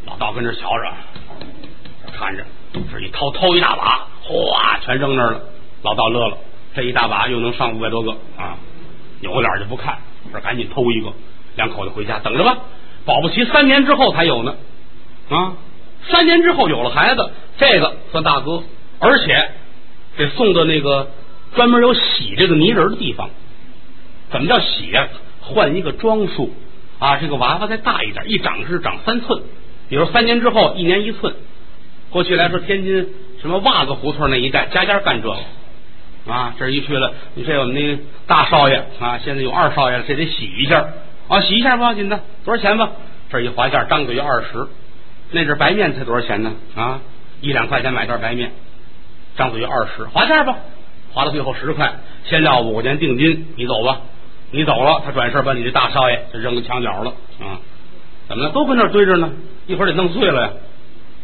[0.05, 2.43] 老道跟这瞧着，看着。
[2.91, 5.39] 这一掏掏一大把，哗，全扔那儿了。
[5.81, 6.37] 老道乐了，
[6.75, 8.57] 这一大把又能上五百多个啊！
[9.21, 9.97] 有脸就不看，
[10.33, 11.13] 这赶紧偷一个，
[11.55, 12.57] 两口子回家等着吧。
[13.05, 14.55] 保不齐三年之后才有呢
[15.29, 15.53] 啊！
[16.09, 18.61] 三年之后有了孩子，这个算大哥，
[18.99, 19.51] 而且
[20.17, 21.11] 得送到那个
[21.55, 23.29] 专门有洗这个泥人的地方。
[24.31, 25.07] 怎么叫洗呀？
[25.41, 26.51] 换一个装束
[26.97, 27.17] 啊！
[27.17, 29.43] 这个娃娃再大一点，一长是长三寸，
[29.89, 31.35] 比如三年之后一年一寸。
[32.09, 33.07] 过去来说，天津
[33.41, 36.55] 什么袜子胡同那一带，家家干这个啊。
[36.57, 40.87] 这一去了，你这我们那大少爷啊，现在有二少爷了，这得洗一下
[41.27, 42.89] 啊，洗一下不要紧的，多少钱吧？
[43.29, 44.67] 这一划价，张嘴就二十。
[45.31, 46.53] 那阵白面才多少钱呢？
[46.75, 47.01] 啊，
[47.41, 48.51] 一两块钱买袋白面，
[49.37, 50.57] 张嘴就二十，划价吧，
[51.13, 51.93] 划到最后十块，
[52.25, 54.01] 先撂五块钱定金，你走吧。
[54.51, 57.59] 你走了，他转身把你这大少爷就扔到墙角了啊？
[58.29, 58.51] 怎么了？
[58.51, 59.31] 都跟那堆着呢，
[59.67, 60.53] 一会儿得弄碎了呀。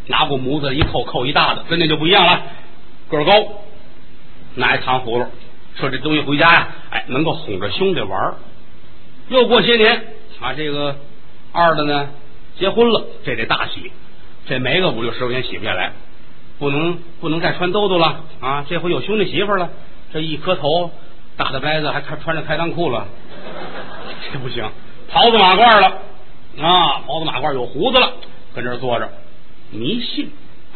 [0.07, 2.41] 拿过模子一扣，扣一大的，跟那就不一样了。
[3.09, 3.47] 个儿高，
[4.55, 5.27] 拿一糖葫芦，
[5.75, 8.33] 说这东西回家呀，哎，能够哄着兄弟玩。
[9.29, 10.03] 又过些年，
[10.41, 10.97] 啊，这个
[11.53, 12.09] 二的呢
[12.57, 13.91] 结婚了，这得大喜，
[14.47, 15.93] 这没个五六十块钱洗不下来，
[16.61, 18.63] 不能不能再穿兜兜了啊！
[18.69, 19.71] 这回有兄弟媳妇了，
[20.13, 20.91] 这一磕头，
[21.35, 23.07] 大大白子还穿穿着开裆裤了，
[24.31, 24.69] 这不行，
[25.09, 25.87] 袍子马褂了
[26.61, 28.13] 啊，袍子马褂有胡子了，
[28.53, 29.09] 跟这坐着。
[29.71, 30.29] 迷信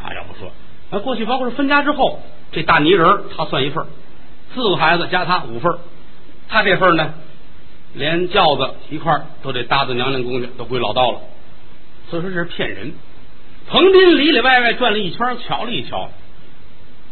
[0.04, 0.10] 啊！
[0.16, 0.52] 要不说，
[0.90, 2.20] 那过去包括是分家之后，
[2.52, 3.86] 这大泥人他算一份
[4.56, 5.72] 四个孩子加他五份
[6.50, 7.14] 他这份呢，
[7.94, 11.20] 连轿子一块都得搭到娘娘宫去，都归老道了。
[12.10, 12.96] 所以说这是骗人。
[13.68, 16.10] 彭斌里里外外转了一圈，瞧了一瞧，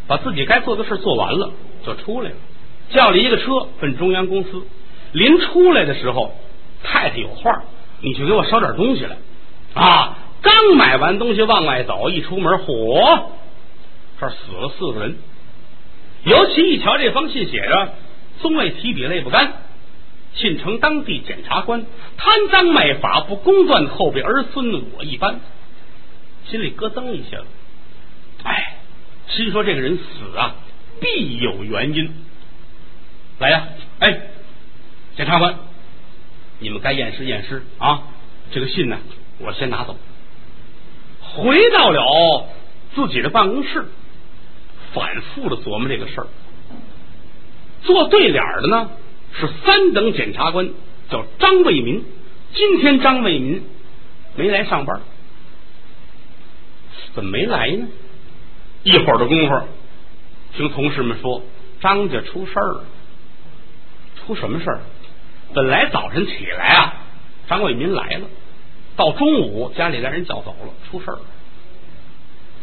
[0.07, 1.51] 把自己该做的事做完了，
[1.85, 2.35] 就出来了，
[2.91, 4.63] 叫了一个车奔中央公司。
[5.11, 6.35] 临出来的时候，
[6.83, 7.63] 太太有话，
[8.01, 9.17] 你去给我捎点东西来
[9.73, 10.17] 啊！
[10.41, 13.21] 刚买完东西往外走，一出门，嚯，
[14.19, 15.15] 这儿死了四个人。
[16.25, 17.93] 尤其一瞧这封信，写着
[18.41, 19.53] “宗卫提笔泪不干，
[20.33, 21.85] 信城当地检察官
[22.17, 25.39] 贪赃卖法，不公断后辈儿孙，我一般”，
[26.49, 27.45] 心里咯噔一下子。
[28.43, 28.77] 哎，
[29.27, 30.55] 心说这个人死啊，
[31.01, 32.11] 必有原因。
[33.39, 33.67] 来呀，
[33.99, 34.21] 哎，
[35.15, 35.55] 检察官，
[36.59, 38.03] 你们该验尸验尸啊！
[38.51, 38.97] 这个信呢，
[39.39, 39.97] 我先拿走。
[41.21, 42.47] 回到了
[42.93, 43.85] 自己的办公室，
[44.93, 46.27] 反复的琢磨这个事儿。
[47.81, 48.91] 做对脸的呢
[49.33, 50.69] 是三等检察官，
[51.09, 52.03] 叫张卫民。
[52.53, 53.63] 今天张卫民
[54.35, 55.01] 没来上班，
[57.13, 57.87] 怎么没来呢？
[58.83, 59.61] 一会儿的功夫，
[60.55, 61.41] 听同事们说
[61.79, 62.85] 张家出事儿了。
[64.25, 64.81] 出什么事儿？
[65.53, 66.93] 本来早晨起来啊，
[67.47, 68.27] 张卫民来了。
[68.95, 71.21] 到中午，家里来人叫走了，出事儿了。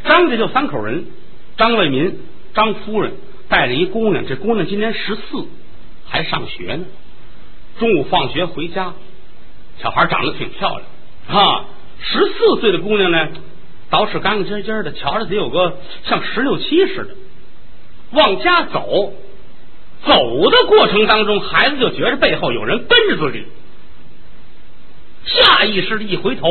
[0.05, 1.07] 张家就三口人，
[1.57, 2.19] 张卫民、
[2.55, 3.13] 张夫人
[3.49, 5.47] 带着一姑娘，这姑娘今年十四，
[6.07, 6.85] 还上学呢。
[7.79, 8.95] 中午放学回家，
[9.79, 11.65] 小孩长得挺漂亮啊。
[12.01, 13.29] 十四岁的姑娘呢，
[13.91, 17.17] 捯饬干干净净的，瞧着得有个像十六七似的。
[18.13, 19.13] 往家走，
[20.05, 23.47] 走的过程当中，孩子就觉着背后有人跟着自己。
[25.25, 26.49] 下意识的一回头，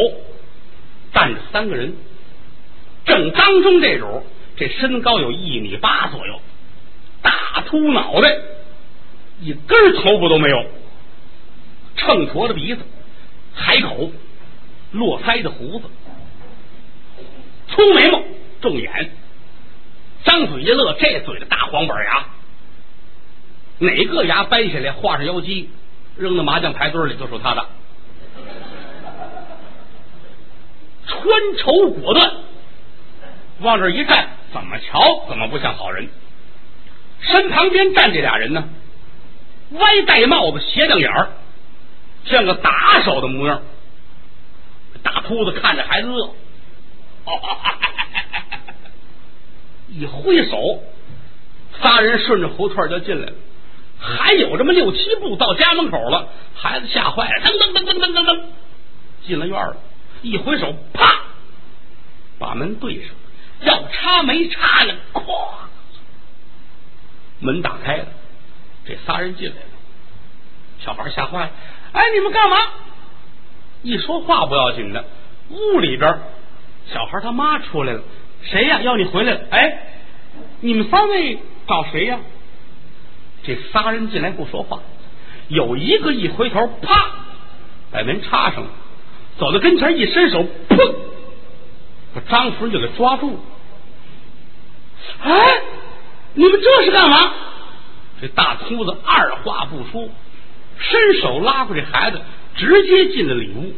[1.14, 1.96] 站着三个人，
[3.06, 4.24] 正当中这主，
[4.56, 6.40] 这身高有一米八左右，
[7.22, 8.38] 大秃脑袋，
[9.42, 10.66] 一根头发都没有，
[11.96, 12.82] 秤砣的鼻子，
[13.56, 14.12] 海口，
[14.92, 15.86] 络腮的胡子，
[17.72, 18.22] 粗眉毛，
[18.62, 19.12] 重眼，
[20.24, 22.26] 张嘴一乐，这嘴的大黄板牙，
[23.80, 25.70] 哪个牙掰下来画上妖姬，
[26.18, 27.66] 扔到麻将牌堆里就是他的。
[31.06, 31.24] 穿
[31.58, 32.32] 绸果断，
[33.60, 36.10] 往这一站，怎么瞧怎么不像好人。
[37.22, 38.70] 身旁边站这俩人呢，
[39.72, 41.30] 歪戴帽子，斜瞪眼儿，
[42.26, 43.62] 像个打手的模样。
[45.02, 46.34] 大秃子看着孩子饿，
[49.90, 50.84] 一挥手，
[51.82, 53.34] 仨人顺着胡同就进来了。
[54.00, 58.44] 还有这么六七步到家门口了，孩子吓坏了，噔噔噔噔噔噔噔，
[59.28, 59.76] 进了院了。
[60.22, 61.22] 一挥手，啪，
[62.38, 63.14] 把门对上，
[63.62, 65.24] 要插没插呢，咵，
[67.40, 68.06] 门打开了，
[68.86, 69.62] 这仨人进来了。
[70.80, 71.52] 小孩吓坏了，
[71.92, 72.58] 哎，你们干嘛？
[73.82, 75.04] 一说话不要紧的，
[75.50, 76.20] 屋里边
[76.88, 78.02] 小孩他妈出来了，
[78.44, 78.82] 谁呀？
[78.82, 79.42] 要你回来了？
[79.52, 79.80] 哎，
[80.62, 81.38] 你们三位
[81.68, 82.20] 找谁呀？
[83.44, 84.82] 这仨人进来不说话，
[85.48, 87.10] 有一个一回头，啪，
[87.92, 88.70] 把门插上了，
[89.38, 90.96] 走到跟前一伸手，砰，
[92.14, 93.40] 把张夫人就给抓住了。
[95.22, 95.62] 哎，
[96.34, 97.34] 你们这是干嘛？
[98.22, 100.10] 这大秃子二话不说，
[100.78, 102.22] 伸手拉过这孩子，
[102.56, 103.74] 直接进了里屋。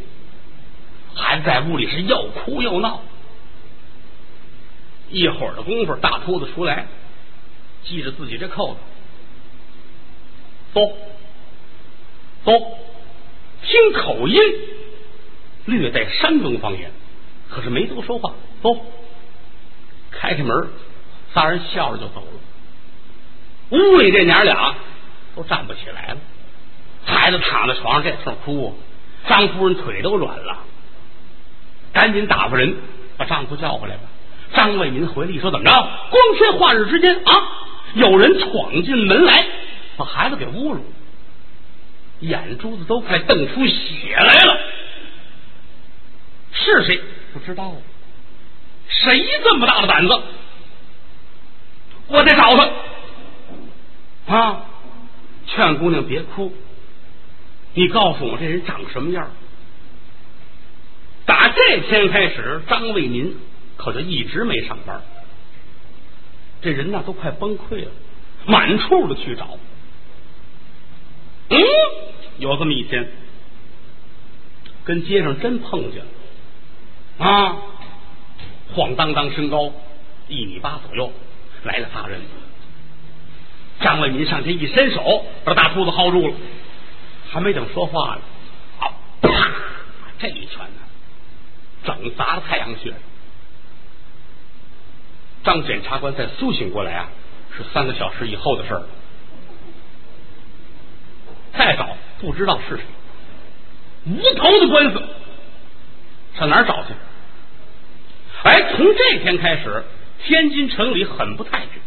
[1.15, 3.01] 孩子在屋里是又哭又闹。
[5.09, 6.87] 一会儿的功夫，大秃子出来，
[7.83, 8.79] 系着自己这扣子。
[10.73, 10.81] 走，
[12.45, 12.51] 走，
[13.63, 14.39] 听口音，
[15.65, 16.91] 略带山东方言，
[17.49, 18.33] 可是没多说话。
[18.63, 18.73] 走，
[20.11, 20.69] 开开门，
[21.33, 23.77] 仨人笑着就走了。
[23.77, 24.75] 屋里这娘俩
[25.35, 26.17] 都站不起来了，
[27.05, 28.77] 孩子躺在床上这通哭，
[29.27, 30.59] 张夫人腿都软了，
[31.93, 32.75] 赶紧打发人
[33.17, 34.03] 把丈夫叫回来吧。
[34.53, 35.71] 张卫民回来一说，怎么着？
[35.71, 37.47] 光天化日之间啊，
[37.95, 39.45] 有人闯进门来。
[39.97, 40.83] 把孩子给侮辱，
[42.21, 44.57] 眼珠子都快瞪出血来了。
[46.53, 47.01] 是谁
[47.33, 47.75] 不知道？
[48.87, 50.19] 谁这么大的胆子？
[52.07, 52.57] 我得找
[54.27, 54.65] 他啊！
[55.47, 56.53] 劝姑娘别哭，
[57.73, 59.29] 你告诉我这人长什么样？
[61.55, 63.35] 这天开始，张卫民
[63.77, 65.01] 可就一直没上班。
[66.61, 67.91] 这人呢，都快崩溃了，
[68.45, 69.57] 满处的去找。
[71.49, 71.57] 嗯，
[72.37, 73.09] 有这么一天，
[74.83, 77.57] 跟街上真碰见了啊！
[78.73, 79.73] 晃荡荡身高
[80.27, 81.11] 一米八左右，
[81.63, 82.21] 来了仨人。
[83.81, 86.33] 张卫民上前一伸手，把大秃子薅住了，
[87.31, 88.21] 还没等说话呢，
[88.79, 88.93] 啊！
[89.21, 89.51] 啪！
[90.19, 90.59] 这一拳，
[91.83, 92.93] 整砸了太阳穴。
[95.43, 97.09] 张检察官再苏醒过来啊，
[97.57, 98.83] 是三个小时以后的事儿。
[101.53, 102.83] 再找不知道是谁，
[104.05, 105.03] 无头的官司，
[106.37, 106.93] 上哪儿找去？
[108.43, 109.83] 哎，从这天开始，
[110.23, 111.81] 天津城里很不太平，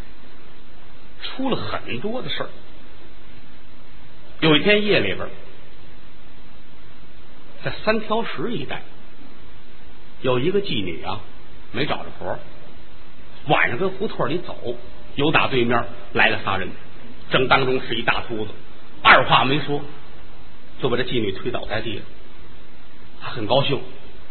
[1.23, 2.49] 出了很多的事儿。
[4.41, 5.27] 有一天夜里边，
[7.63, 8.83] 在三条石一带，
[10.25, 11.21] 有一个妓女啊，
[11.71, 12.39] 没找着活，
[13.45, 14.75] 晚上跟胡同里走，
[15.13, 16.67] 有打对面来了仨人，
[17.29, 18.49] 正当中是一大秃子。
[19.03, 19.79] 二话没说，
[20.81, 22.01] 就把这妓女推倒在地了。
[23.21, 23.79] 他很高兴，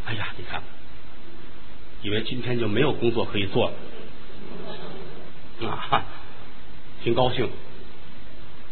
[0.04, 0.60] 哎呀，你看，
[2.02, 3.70] 以为今天就没有工作可以做
[5.60, 6.02] 了啊，
[7.04, 7.48] 挺高兴。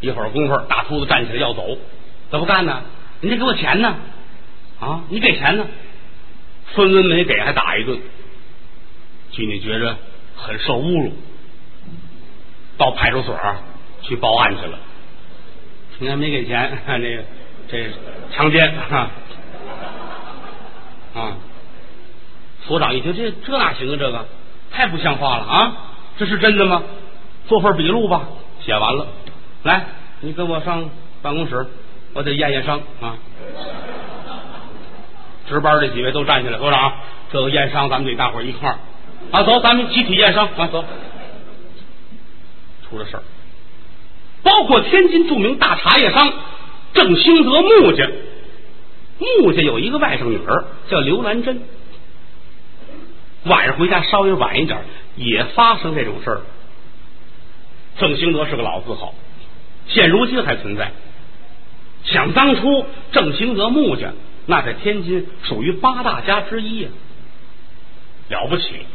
[0.00, 1.78] 一会儿功夫，大秃子站起来要走，
[2.32, 2.82] 怎么干呢？
[3.20, 3.96] 你得给我钱呢
[4.80, 5.04] 啊！
[5.08, 5.64] 你给钱呢，
[6.74, 7.98] 分文没给，还打一顿。
[9.32, 9.96] 妓女觉着
[10.36, 11.12] 很受侮辱，
[12.76, 13.38] 到派出所
[14.02, 14.78] 去报案去了。
[15.98, 17.22] 你看没给钱， 那个
[17.68, 17.90] 这
[18.34, 19.10] 强奸啊！
[21.14, 21.36] 啊！
[22.66, 23.96] 所长一听，这这哪行啊？
[23.98, 24.26] 这个
[24.70, 25.76] 太不像话了啊！
[26.18, 26.82] 这是真的吗？
[27.48, 28.28] 做份笔录吧。
[28.64, 29.08] 写完了，
[29.64, 29.86] 来，
[30.20, 30.88] 你跟我上
[31.20, 31.66] 办公室，
[32.14, 33.16] 我得验验伤啊！
[35.48, 36.92] 值班这几位都站起来，所长，
[37.32, 38.78] 这个验伤，咱们得大伙一块儿
[39.30, 40.84] 啊，走，咱们集体验伤啊，走。
[42.88, 43.22] 出了事儿。
[44.42, 46.32] 包括天津著名大茶叶商
[46.94, 48.08] 郑兴德木家，
[49.18, 51.62] 木家有一个外甥女儿叫刘兰珍，
[53.44, 54.80] 晚上回家稍微晚一点，
[55.16, 56.40] 也发生这种事儿。
[57.98, 59.14] 郑兴德是个老字号，
[59.86, 60.92] 现如今还存在。
[62.04, 64.12] 想当初，郑兴德木家
[64.46, 66.88] 那在天津属于八大家之一呀，
[68.28, 68.86] 了不起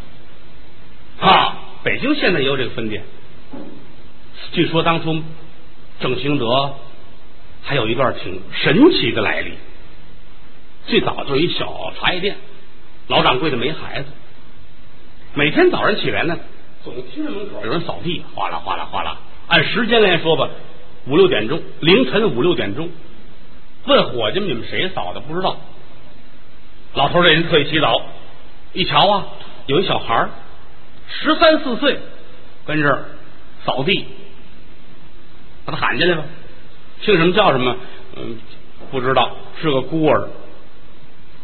[1.20, 1.60] 啊！
[1.84, 3.04] 北京现在也有这个分店。
[4.52, 5.24] 据说当初
[6.00, 6.74] 郑兴德
[7.64, 9.54] 还有一段挺神奇的来历。
[10.86, 12.38] 最早就是一小茶叶店，
[13.08, 14.10] 老掌柜的没孩子，
[15.34, 16.38] 每天早上起来呢，
[16.84, 19.18] 总听着门口有人扫地，哗啦哗啦哗啦。
[19.48, 20.50] 按时间来说吧，
[21.08, 22.90] 五六点钟，凌晨五六点钟，
[23.88, 25.58] 问伙计们：“你们谁扫的？”不知道。
[26.94, 28.02] 老头这人特意洗澡，
[28.74, 29.28] 一瞧啊，
[29.66, 30.30] 有一小孩儿
[31.08, 32.00] 十三四岁，
[32.66, 33.06] 跟这儿
[33.66, 34.06] 扫地，
[35.66, 36.24] 把他喊进来吧。
[37.02, 37.76] 姓什么叫什么？
[38.16, 38.38] 嗯，
[38.92, 39.32] 不知道，
[39.62, 40.30] 是个孤儿，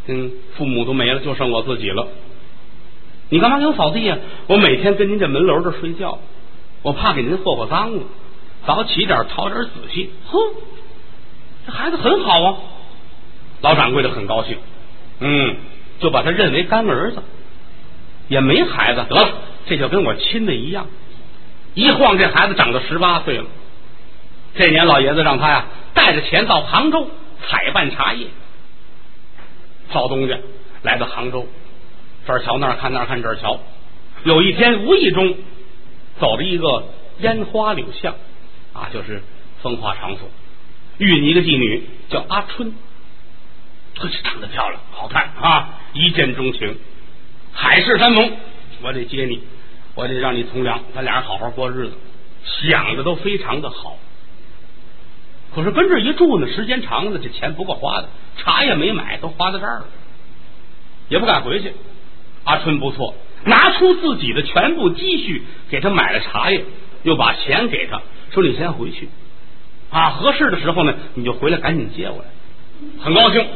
[0.08, 2.08] 嗯，父母都没了，就剩我自己了。
[3.30, 4.18] 你干嘛给我扫地呀？
[4.48, 6.20] 我每天跟您这门楼这睡觉，
[6.82, 8.04] 我怕给您霍霍脏了。
[8.66, 10.10] 早起点，讨点仔细。
[10.26, 10.40] 哼，
[11.66, 12.58] 这孩子很好啊。
[13.62, 14.58] 老掌柜的很高兴，
[15.22, 15.56] 嗯，
[16.00, 17.24] 就把他认为干儿子，
[18.28, 19.30] 也没孩子，得了，
[19.66, 20.88] 这就跟我亲的一样。
[21.74, 23.46] 一晃，这孩子长到十八岁了。
[24.56, 27.08] 这年，老爷子让他呀带着钱到杭州
[27.48, 28.28] 采办茶叶。
[29.94, 30.38] 赵东家
[30.82, 31.48] 来到杭州，
[32.28, 33.60] 这儿瞧那儿看，那儿看这儿瞧。
[34.26, 35.36] 有一天，无意中
[36.20, 36.86] 走了一个
[37.20, 38.14] 烟花柳巷
[38.74, 39.22] 啊，就是
[39.62, 40.30] 风化场所，
[40.98, 42.74] 遇你一个妓女叫阿春，
[43.96, 46.78] 这长得漂亮，好看啊，一见钟情，
[47.52, 48.32] 海誓山盟，
[48.82, 49.42] 我得接你，
[49.96, 51.94] 我得让你从良，咱俩人好好过日子，
[52.44, 53.98] 想的都非常的好。
[55.56, 59.86] 可是跟这一住呢，时间长了，这钱不够花的，茶也没买，都花在这儿了，
[61.10, 61.74] 也不敢回去。
[62.44, 63.16] 阿春不错，
[63.46, 66.66] 拿出自己的全部积蓄给他买了茶叶，
[67.04, 69.10] 又把钱给他，说你先回去
[69.94, 72.26] 啊，合适的时候呢，你就回来赶紧接我来。
[73.00, 73.48] 很高兴，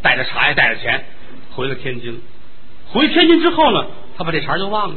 [0.00, 1.04] 带着茶叶，带着钱
[1.52, 2.20] 回了天津。
[2.88, 4.96] 回天津之后呢，他把这茬就忘了。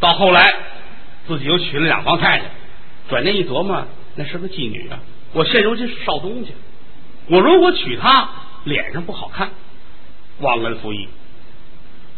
[0.00, 0.54] 到后来，
[1.28, 2.44] 自己又娶了两房太太，
[3.10, 4.98] 转念一琢磨，那是个妓女啊。
[5.34, 6.50] 我现如今是少东家，
[7.28, 8.28] 我如果娶她，
[8.64, 9.50] 脸上不好看，
[10.40, 11.08] 忘恩负义。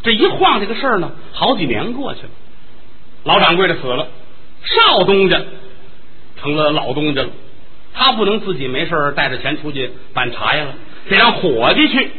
[0.04, 2.30] 这一晃，这个事儿呢，好几年过去了。
[3.24, 4.06] 老掌柜的死了，
[4.62, 5.42] 少东家
[6.40, 7.28] 成了老东家了。
[7.94, 10.74] 他不能自己没事带着钱出去办茶叶了，
[11.08, 12.10] 得让伙计去。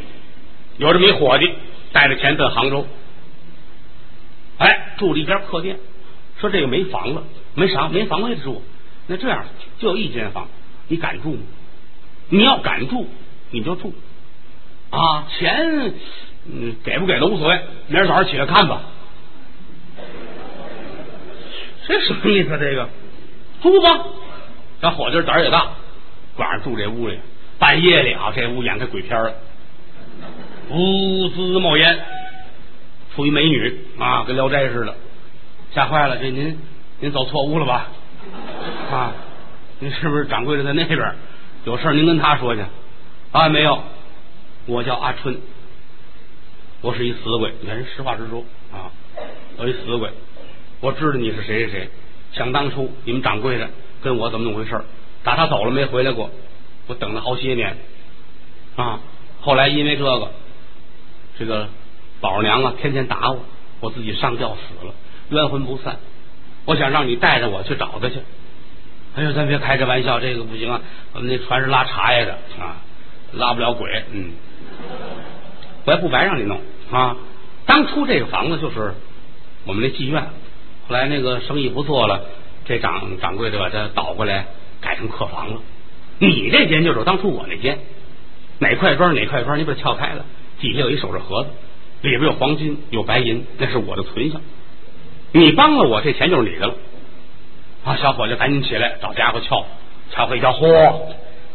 [0.77, 1.53] 有这么一伙计，
[1.91, 2.87] 带着钱奔杭州，
[4.57, 5.77] 哎，住了一间客店，
[6.39, 7.23] 说这个没房了，
[7.53, 8.63] 没啥，没房也得住。
[9.07, 9.45] 那这样，
[9.79, 10.47] 就有一间房。
[10.87, 11.39] 你敢住吗？
[12.29, 13.07] 你要敢住，
[13.51, 13.93] 你就住
[14.89, 15.27] 啊！
[15.29, 15.93] 钱
[16.45, 18.81] 嗯给不给都无所谓，明儿早上起来看吧。
[21.87, 22.49] 这什么意思？
[22.59, 22.89] 这个
[23.61, 24.05] 住吧。
[24.81, 25.67] 小伙计胆儿也大，
[26.37, 27.19] 晚上住这屋里，
[27.57, 29.33] 半夜里啊，这屋演开鬼片了，
[30.69, 31.97] 呜滋冒烟，
[33.15, 34.95] 出一美女啊，跟聊斋似的，
[35.71, 36.17] 吓坏了。
[36.17, 36.59] 这您
[36.99, 37.87] 您走错屋了吧？
[38.91, 39.13] 啊！
[39.79, 41.15] 您是不是掌柜的在那边？
[41.65, 42.63] 有事您跟他说去
[43.31, 43.49] 啊？
[43.49, 43.81] 没有，
[44.65, 45.37] 我叫阿春，
[46.81, 47.53] 我是一死鬼。
[47.61, 48.91] 你看人实话实说啊，
[49.57, 50.09] 我一死鬼，
[50.79, 51.89] 我知道你是谁谁谁。
[52.33, 53.69] 想当初你们掌柜的
[54.05, 54.79] 跟我怎么怎么回事？
[55.23, 56.29] 打他走了没回来过，
[56.85, 57.75] 我等了好些年
[58.75, 58.99] 啊。
[59.41, 60.31] 后来因为这个，
[61.39, 61.67] 这个
[62.21, 63.39] 宝娘啊天天打我，
[63.79, 64.93] 我自己上吊死了，
[65.29, 65.97] 冤魂不散。
[66.65, 68.19] 我想让你带着我去找他去。
[69.15, 70.81] 哎呦，咱别开这玩笑，这个不行啊！
[71.13, 72.77] 我们那船是拉茶叶的啊，
[73.33, 74.03] 拉不了鬼。
[74.11, 74.33] 嗯，
[75.85, 77.17] 我也不白让你弄啊。
[77.65, 78.93] 当初这个房子就是
[79.65, 80.21] 我们那妓院，
[80.87, 82.25] 后来那个生意不做了，
[82.65, 84.45] 这掌掌柜的把它倒过来
[84.81, 85.61] 改成客房了。
[86.19, 87.79] 你这间就是当初我那间，
[88.59, 90.25] 哪块砖哪块砖，你把它撬开了，
[90.59, 91.49] 底下有一首饰盒子，
[92.01, 94.41] 里边有黄金有白银，那是我的存项。
[95.31, 96.75] 你帮了我，这钱就是你的了。
[97.83, 99.65] 啊，小伙子赶紧起来找家伙撬，
[100.11, 100.93] 撬开一瞧，嚯，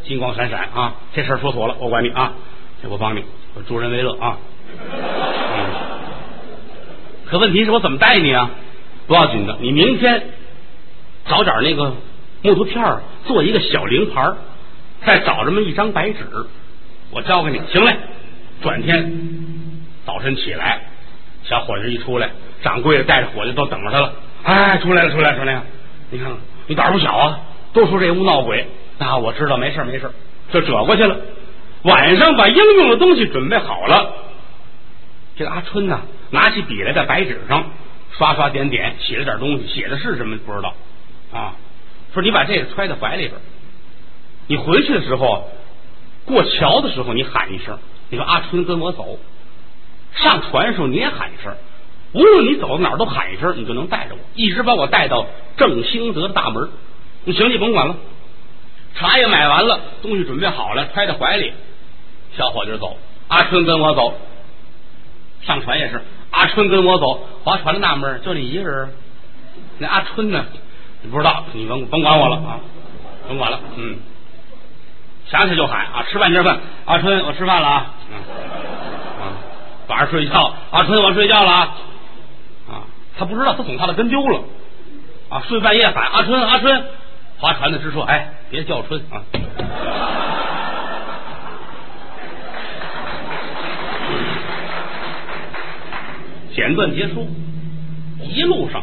[0.04, 0.94] 金光闪闪啊！
[1.12, 2.34] 这事儿说妥了，我管你啊，
[2.82, 4.38] 这我帮你，我助人为乐啊。
[7.24, 8.50] 可问题是我怎么带你啊？
[9.06, 10.22] 不要紧的，你明天
[11.30, 11.94] 找点那个
[12.42, 14.32] 木头片儿做一个小灵牌，
[15.06, 16.26] 再找这么一张白纸，
[17.10, 17.96] 我交给你，行嘞。
[18.60, 19.10] 转天
[20.04, 20.80] 早晨起来，
[21.44, 22.28] 小伙子一出来，
[22.62, 24.12] 掌柜的带着伙计都等着他了。
[24.42, 25.62] 哎，出来了，出来了，出来了。
[26.10, 27.40] 你看看，你胆儿不小啊！
[27.72, 28.66] 都说这屋闹鬼，
[28.98, 30.10] 那我知道，没事没事，
[30.52, 31.16] 就折过去了。
[31.82, 34.12] 晚上把应用的东西准备好了，
[35.36, 36.00] 这个阿春呢，
[36.30, 37.70] 拿起笔来，在白纸上
[38.18, 40.74] 刷刷点点，写了点东西，写的是什么不知道
[41.32, 41.54] 啊？
[42.12, 43.34] 说你把这个揣在怀里边，
[44.48, 45.48] 你回去的时候
[46.24, 47.78] 过桥的时候，你喊一声，
[48.08, 49.18] 你说阿春跟我走。
[50.16, 51.54] 上船的时候你也喊一声。
[52.12, 55.26] 无论你走到哪儿都喊一声，你就能带着我，一直把我带到
[55.56, 56.68] 正兴德的大门。
[57.22, 57.94] 你行，你甭管了。
[58.96, 61.52] 茶也买完了，东西准备好了，揣在怀里。
[62.36, 62.96] 小伙计走，
[63.28, 64.14] 阿春跟我走。
[65.42, 66.02] 上船也是，
[66.32, 67.24] 阿春跟我走。
[67.44, 68.90] 划船的纳闷就你一个人。
[69.78, 70.44] 那阿春呢？
[71.02, 72.60] 你不知道，你甭甭管我了啊，
[73.28, 73.60] 甭管了。
[73.76, 73.98] 嗯，
[75.28, 76.60] 想起就喊啊，吃饭吃饭。
[76.84, 77.94] 阿春，我吃饭了啊。
[79.20, 79.32] 啊，
[79.88, 81.76] 晚上睡觉，阿春，我睡觉了啊。
[83.18, 84.42] 他不知道，他总怕他跟丢了
[85.28, 85.42] 啊！
[85.46, 86.84] 睡半夜喊阿春阿春，
[87.38, 89.20] 划船的直说：“哎，别叫春啊！”
[96.54, 97.28] 简短结束，
[98.22, 98.82] 一路上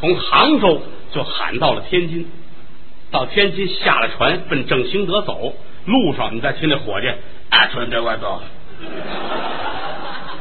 [0.00, 0.82] 从杭州
[1.18, 2.30] 就喊到了天津，
[3.10, 5.52] 到天津下了船奔正兴德走，
[5.84, 7.08] 路上你再听那伙计
[7.50, 8.40] 阿春在外头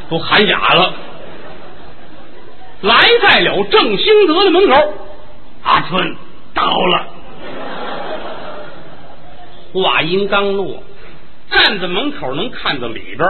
[0.08, 0.94] 都喊哑了。
[2.82, 4.94] 来在了正兴德的门口，
[5.64, 6.16] 阿春
[6.54, 7.08] 到了。
[9.74, 10.84] 话音刚落，
[11.50, 13.28] 站在门口能看到里边，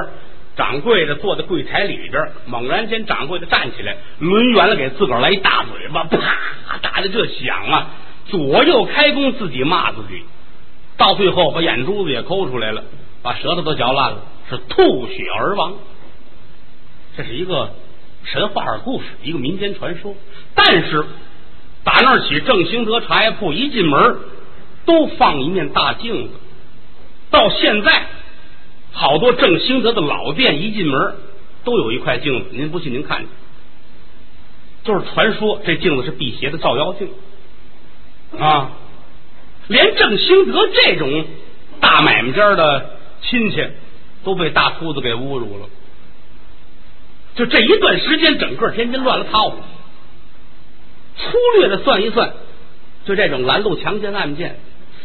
[0.58, 2.22] 掌柜的坐在柜台里边。
[2.48, 7.92] 猛然间，掌柜的站起来，抡圆了给自个儿来一大嘴巴，啪打的这响啊！
[8.26, 10.24] 左右开弓，自己骂自己，
[10.98, 12.84] 到最后把眼珠子也抠出来了，
[13.22, 15.76] 把舌头都嚼烂了，是吐血而亡。
[17.16, 17.72] 这是一个。
[18.24, 20.14] 神话故事，一个民间传说。
[20.54, 21.06] 但是
[21.86, 24.18] 打那儿起，正兴德茶叶铺一进门
[24.86, 26.34] 都放一面大镜子。
[27.30, 28.06] 到现在，
[28.98, 31.16] 好多正兴德的老店一进门
[31.64, 32.50] 都有一块镜子。
[32.54, 33.28] 您不信，您看去，
[34.84, 37.08] 就是传说这镜子是辟邪的照妖镜
[38.40, 38.72] 啊。
[39.68, 41.26] 连正兴德这种
[41.80, 43.64] 大买卖家的亲戚
[44.24, 45.68] 都被大秃子给侮辱了。
[47.36, 49.58] 就这一段时间，整个天津乱了套了。
[51.18, 52.34] 粗略的算一算，
[53.06, 54.60] 就这种拦路强奸案件，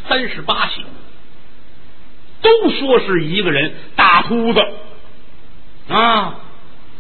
[0.08, 0.82] 三十八起，
[2.42, 4.60] 都说是一个人大秃子
[5.88, 6.40] 啊，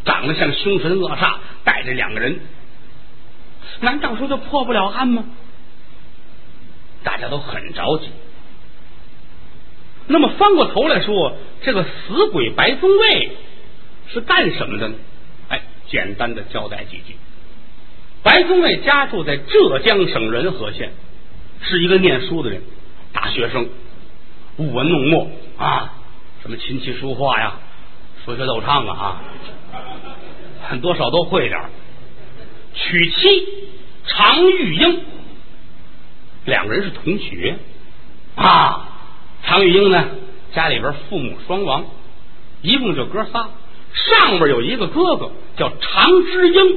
[0.04, 2.40] 长得像凶神恶煞，带着两个人，
[3.80, 5.24] 难道说就破不了案吗？
[7.04, 8.08] 大家都很着急。
[10.06, 13.30] 那么翻过头来说，这个死鬼白宗卫
[14.08, 14.94] 是干什么的呢？
[15.48, 17.16] 哎简单的交代几句。
[18.22, 20.92] 白宗卫家住在浙江省仁和县，
[21.60, 22.62] 是一个念书的人，
[23.12, 23.68] 大学生，
[24.58, 25.94] 舞文弄墨啊，
[26.42, 27.54] 什么琴棋书画呀，
[28.24, 29.22] 说学逗唱啊，
[30.68, 31.60] 很多少都会点
[32.74, 33.46] 娶妻
[34.06, 35.00] 常玉英，
[36.44, 37.56] 两个人是同学
[38.36, 38.88] 啊。
[39.44, 40.04] 常玉英呢，
[40.54, 41.84] 家里边父母双亡，
[42.62, 43.48] 一共就哥仨。
[43.92, 46.76] 上边有一个哥哥叫常之英，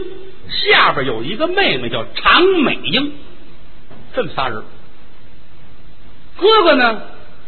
[0.50, 3.14] 下边有一个妹妹叫常美英，
[4.14, 4.64] 这么仨人。
[6.38, 7.02] 哥哥呢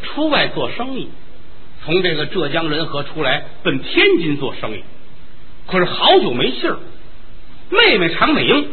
[0.03, 1.09] 出外做生意，
[1.83, 4.83] 从这个浙江仁和出来奔天津做生意，
[5.67, 6.77] 可是好久没信儿。
[7.69, 8.67] 妹妹常美英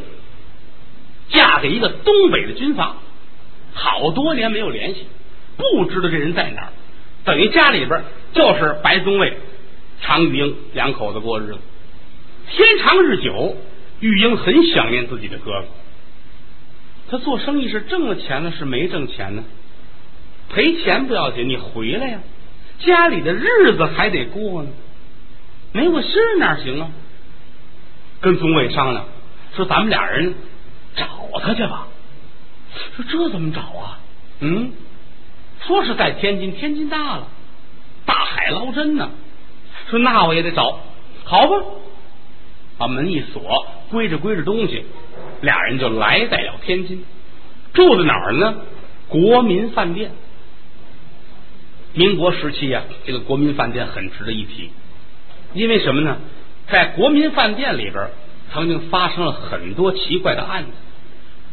[1.29, 2.97] 嫁给一个东北的军阀，
[3.73, 5.07] 好多年没有联系，
[5.57, 6.73] 不知道这人在哪儿，
[7.25, 9.37] 等于家里边就是白宗卫。
[10.01, 11.59] 常玉英两口子过日子，
[12.51, 13.57] 天长日久，
[14.01, 15.65] 玉英很想念自己的哥哥。
[17.11, 19.45] 他做生意是挣了钱呢，是没挣钱呢？
[20.49, 22.19] 赔钱不要紧，你回来呀，
[22.79, 24.69] 家里的日子还得过呢。
[25.73, 26.91] 没我信儿哪行啊？
[28.21, 29.07] 跟宗伟商量，
[29.57, 30.35] 说咱们俩人
[30.97, 31.07] 找
[31.43, 31.89] 他去吧。
[32.97, 33.99] 说这怎么找啊？
[34.41, 34.73] 嗯，
[35.67, 37.29] 说是在天津，天津大了，
[38.07, 39.11] 大海捞针呢。
[39.91, 40.81] 说那我也得找，
[41.25, 41.57] 好吧，
[42.79, 44.85] 把门一锁，归着归着东西，
[45.41, 47.05] 俩人就来在了天津，
[47.73, 48.55] 住在哪儿呢？
[49.09, 50.13] 国民饭店。
[51.95, 54.71] 民国时期呀，这个国民饭店很值得一提，
[55.55, 56.19] 因为什么呢？
[56.69, 58.09] 在国民饭店里边，
[58.53, 60.71] 曾经发生了很多奇怪的案子。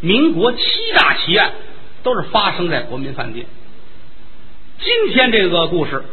[0.02, 0.62] 民国七
[0.96, 1.54] 大奇案
[2.04, 3.46] 都是发生在国民饭店。
[4.80, 6.04] 今天这个故事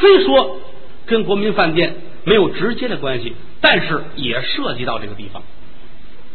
[0.00, 0.58] 虽说。
[1.04, 5.42] 跟国民饭店没有直接的关系，但是也涉及到这个地方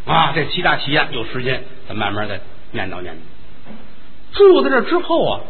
[0.06, 0.34] 啊。
[0.36, 2.42] 这七大奇案，有时间咱慢慢再
[2.72, 4.38] 念叨念叨。
[4.38, 5.42] 住在这之后啊，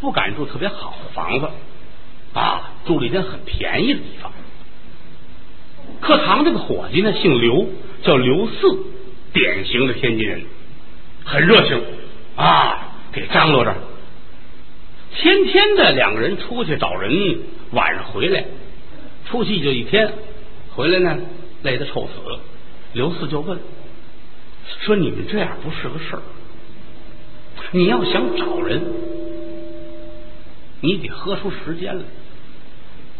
[0.00, 1.48] 不敢住特别好的房子
[2.32, 4.32] 啊，住了一间很便宜的地方。
[6.00, 7.68] 课堂这个伙计呢，姓刘，
[8.02, 8.84] 叫刘四，
[9.32, 10.42] 典型的天津人，
[11.24, 11.82] 很热情
[12.36, 13.74] 啊，给张罗着，
[15.16, 17.38] 天天的两个人出去找人，
[17.72, 18.44] 晚上回来。
[19.26, 20.12] 出去就一天，
[20.74, 21.18] 回来呢
[21.62, 22.38] 累得臭死。
[22.94, 23.58] 刘四就问
[24.80, 26.22] 说：“你们这样不是个事儿。
[27.72, 28.82] 你要想找人，
[30.80, 32.04] 你得喝出时间来。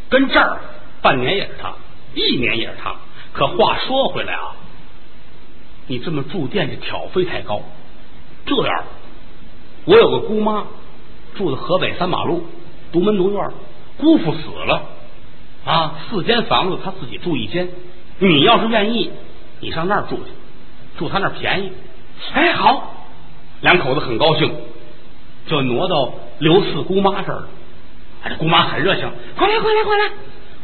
[0.09, 0.61] 跟这儿
[1.03, 1.75] 半年也是他，
[2.15, 2.97] 一年也是他。
[3.33, 4.57] 可话说回来啊，
[5.87, 7.63] 你这么住店这挑费太高。
[8.45, 8.85] 这样，
[9.85, 10.65] 我有个姑妈
[11.37, 12.47] 住在河北三马路，
[12.91, 13.51] 独门独院，
[13.99, 14.83] 姑父死了。”
[15.63, 17.69] 啊，四间房子他自己住一间，
[18.19, 19.11] 你要是愿意，
[19.61, 20.31] 你上那儿住去。
[20.99, 21.73] 住他那儿便宜。
[22.33, 22.95] 哎，好，
[23.61, 24.55] 两口子很高兴，
[25.47, 27.45] 就挪到刘四姑妈这儿。
[28.23, 30.11] 哎，这姑妈很热情，快来，快来，快来，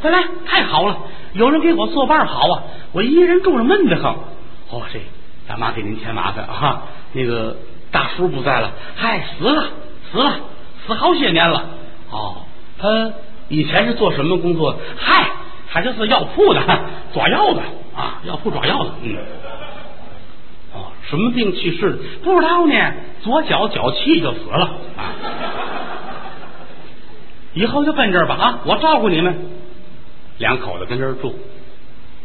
[0.02, 0.28] 快来！
[0.44, 0.98] 太好了，
[1.32, 2.62] 有人给我作伴，好啊！
[2.92, 4.04] 我一人住着闷得很。
[4.04, 5.00] 哦，这
[5.48, 6.82] 大妈给您添麻烦啊！
[7.14, 7.56] 那个
[7.90, 9.64] 大叔不在了，嗨，死了，
[10.12, 10.40] 死了，
[10.86, 11.64] 死好些年了。
[12.10, 12.42] 哦，
[12.78, 13.12] 他
[13.48, 14.76] 以前是做什么工作？
[14.98, 15.30] 嗨，
[15.72, 16.60] 他就是药铺的，
[17.14, 17.62] 抓药的
[17.96, 18.90] 啊，药铺抓药的。
[19.02, 19.16] 嗯，
[20.74, 21.98] 哦，什么病去世的？
[22.22, 22.74] 不知道呢，
[23.22, 24.66] 左脚脚气就死了
[24.98, 25.14] 啊。
[27.56, 29.34] 以后就奔这儿吧啊，我照顾你们。
[30.36, 31.34] 两口子跟这儿住，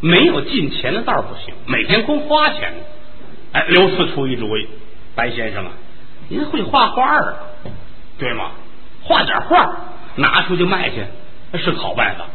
[0.02, 2.74] 没有进钱的道不行，每天光花钱。
[3.54, 4.68] 哎，刘四出一主意，
[5.16, 5.72] 白先生啊，
[6.28, 7.34] 您会画画儿，
[8.20, 8.52] 对吗？
[9.04, 9.74] 画点画，
[10.18, 11.06] 拿出去卖去，
[11.54, 12.26] 那是好办法。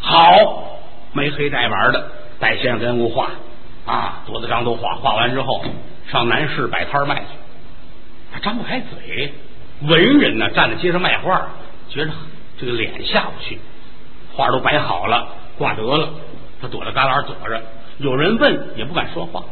[0.00, 0.78] 好，
[1.12, 2.08] 没黑带玩的，
[2.38, 3.30] 白先生跟屋画
[3.84, 5.64] 啊，桌子上都画，画完之后
[6.08, 7.26] 上南市摆摊卖去。
[8.32, 9.32] 他张不开嘴，
[9.80, 11.48] 文人呢站在街上卖画。
[11.92, 12.10] 觉着
[12.58, 13.60] 这个脸下不去，
[14.32, 15.28] 画都摆好了，
[15.58, 16.08] 挂得了，
[16.60, 17.62] 他躲着旮旯躲着，
[17.98, 19.42] 有人问也不敢说话。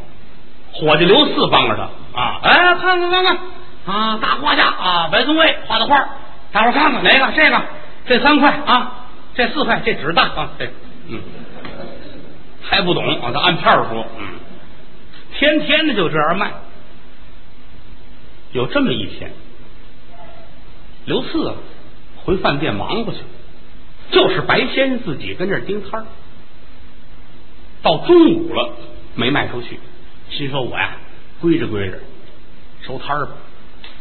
[0.73, 3.37] 伙计刘四帮着他啊，哎，看看看看
[3.85, 6.03] 啊，大画家啊，白宗卫画的画，
[6.51, 7.31] 大伙看看哪个？
[7.35, 7.61] 这个
[8.07, 10.67] 这三块啊，这四块，这纸大啊，这
[11.09, 11.21] 嗯
[12.63, 14.27] 还不懂啊，他按片说，嗯，
[15.37, 16.51] 天天的就这样卖。
[18.53, 19.31] 有这么一天，
[21.05, 21.55] 刘四啊。
[22.23, 23.19] 回饭店忙活去，
[24.11, 26.05] 就是白先生自己跟这儿盯摊儿。
[27.81, 28.73] 到中午了
[29.15, 29.79] 没卖出去，
[30.29, 30.97] 心说我呀
[31.39, 31.99] 归着归着
[32.83, 33.31] 收摊儿吧，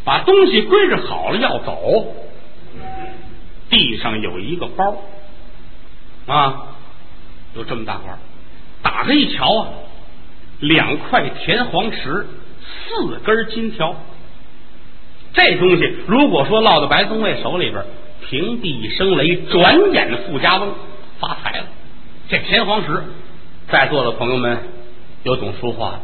[0.05, 2.15] 把东西归置好了要走。
[3.71, 4.97] 地上有一个包
[6.27, 6.75] 啊，
[7.55, 8.19] 有这么大块，
[8.83, 9.69] 打开一瞧啊，
[10.59, 12.27] 两块田黄石，
[12.61, 13.97] 四根金条。
[15.33, 17.83] 这东西如果说落到白宗卫手里边。
[18.31, 20.73] 平地一声雷，转眼富家翁
[21.19, 21.67] 发财了。
[22.29, 23.03] 这田黄石，
[23.69, 24.57] 在座的朋友们
[25.25, 26.01] 有懂书画的，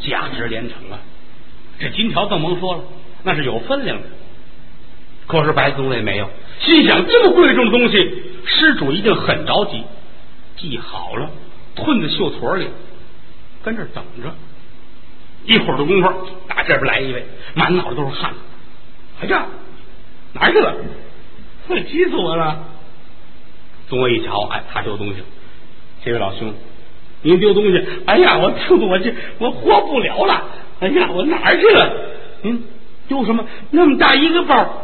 [0.00, 0.98] 价值连城啊！
[1.78, 2.84] 这金条更甭说了，
[3.24, 4.04] 那是有分量的。
[5.26, 9.84] 可是白宗瑞没有，心想这么贵重的东西，失主一定很着急，
[10.56, 11.28] 记好了，
[11.74, 12.68] 吞在袖腿里，
[13.62, 14.34] 跟这等着。
[15.44, 16.08] 一会儿的功夫，
[16.48, 18.32] 打这边来一位，满脑袋都是汗。
[19.20, 19.44] 哎呀，
[20.32, 20.74] 哪去了？
[21.68, 22.58] 会急死我了！
[23.88, 25.22] 宗卫一瞧，哎，他丢东西。
[26.04, 26.52] 这位老兄，
[27.22, 30.42] 您丢东西，哎呀，我丢我这我活不了了！
[30.80, 31.92] 哎呀，我哪儿去了？
[32.42, 32.64] 您
[33.08, 33.44] 丢什么？
[33.70, 34.82] 那么大一个包。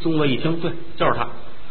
[0.00, 1.26] 宗卫一听，对，就是他。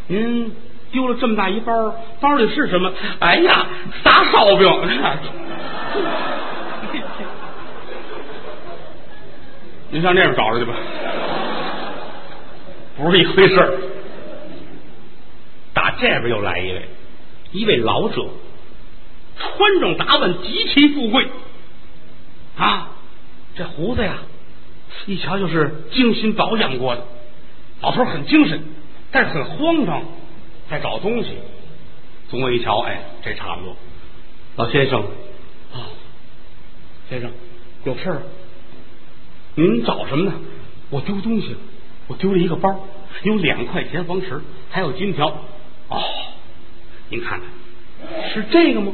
[0.08, 0.54] 您
[0.92, 2.92] 丢了这么大一包，包里是什么？
[3.20, 3.66] 哎呀，
[4.04, 4.68] 仨烧饼。
[9.92, 10.74] 您上那边找找去吧，
[12.98, 13.78] 不是一回事儿。
[15.74, 16.88] 打这边又来一位，
[17.52, 18.28] 一位老者，
[19.38, 21.28] 穿着打扮极其富贵
[22.58, 22.92] 啊，
[23.56, 24.20] 这胡子呀，
[25.06, 27.06] 一瞧就是精心保养过的。
[27.82, 28.64] 老头很精神，
[29.12, 30.04] 但是很慌张，
[30.70, 31.38] 在找东西。
[32.30, 33.76] 总我一瞧，哎，这差不多。
[34.56, 35.02] 老先生
[35.74, 35.90] 啊，
[37.10, 37.32] 先生
[37.84, 38.22] 有事儿？
[39.56, 40.34] 您找什么呢？
[40.90, 41.58] 我丢东西了，
[42.08, 42.88] 我丢了一个包，
[43.24, 45.44] 有两块钱黄石，还有金条。
[45.94, 46.02] 哦，
[47.10, 48.92] 您看看，是这个吗？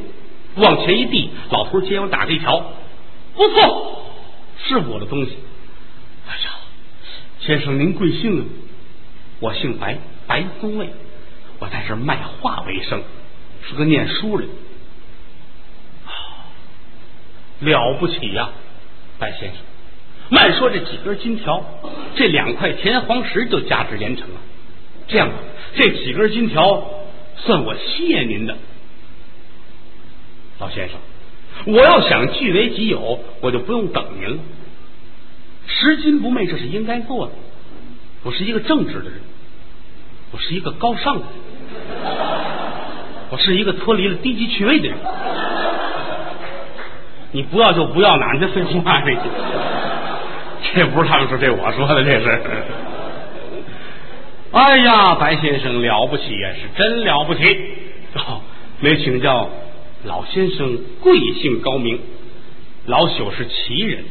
[0.56, 2.72] 往前一递，老头接过打开一瞧，
[3.34, 4.04] 不错，
[4.64, 5.38] 是我的东西。
[6.28, 6.50] 哎呀，
[7.40, 8.44] 先生您贵姓啊？
[9.40, 9.96] 我姓白，
[10.26, 10.90] 白宗卫，
[11.58, 13.02] 我在这卖画为生，
[13.66, 14.48] 是个念书人。
[17.60, 18.50] 了不起呀，
[19.18, 19.58] 白先生！
[20.30, 21.64] 慢说这几根金条，
[22.16, 24.40] 这两块田黄石就价值连城了。
[25.08, 25.34] 这样吧，
[25.74, 26.84] 这几根金条
[27.36, 28.56] 算我谢您的，
[30.58, 30.98] 老先生。
[31.66, 34.38] 我要想据为己有，我就不用等您了。
[35.66, 37.32] 拾金不昧，这是应该做的。
[38.22, 39.20] 我是一个正直的人，
[40.32, 41.28] 我是一个高尚的人，
[43.30, 44.96] 我是一个脱离了低级趣味的人。
[47.32, 49.16] 你不要就不要，哪这废话这？
[50.74, 52.42] 这不是他们说，这我说的，这是。
[54.52, 57.42] 哎呀，白先生了不起呀，是真了不起！
[58.14, 58.42] 哦，
[58.80, 59.48] 没请教
[60.04, 62.00] 老先生贵姓高明？
[62.86, 64.04] 老朽是齐人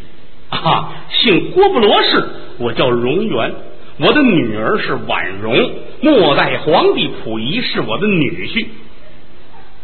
[0.50, 2.30] 啊，姓郭布罗氏，
[2.60, 3.54] 我叫荣元，
[3.98, 8.68] 我的女儿是婉容，末代皇帝溥仪是我的女婿。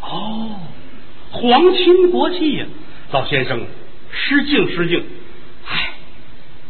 [0.02, 0.52] 哦，
[1.32, 2.66] 皇亲国戚呀，
[3.12, 3.60] 老先生，
[4.12, 5.04] 失敬失敬。
[5.66, 5.90] 唉，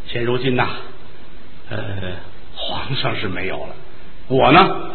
[0.08, 0.70] 现如今呐，
[1.70, 1.78] 呃，
[2.68, 3.76] 皇上是没有了，
[4.28, 4.90] 我呢，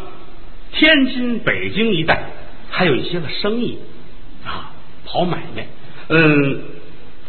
[0.72, 2.24] 天津、北京一带
[2.68, 3.78] 还有一些个生意
[4.44, 4.72] 啊，
[5.06, 5.68] 跑买卖。
[6.08, 6.62] 嗯，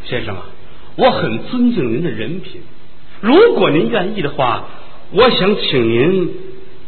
[0.06, 0.42] 先生啊，
[0.96, 2.62] 我很尊敬您的人品，
[3.20, 4.66] 如果您愿意的话，
[5.12, 6.34] 我想请您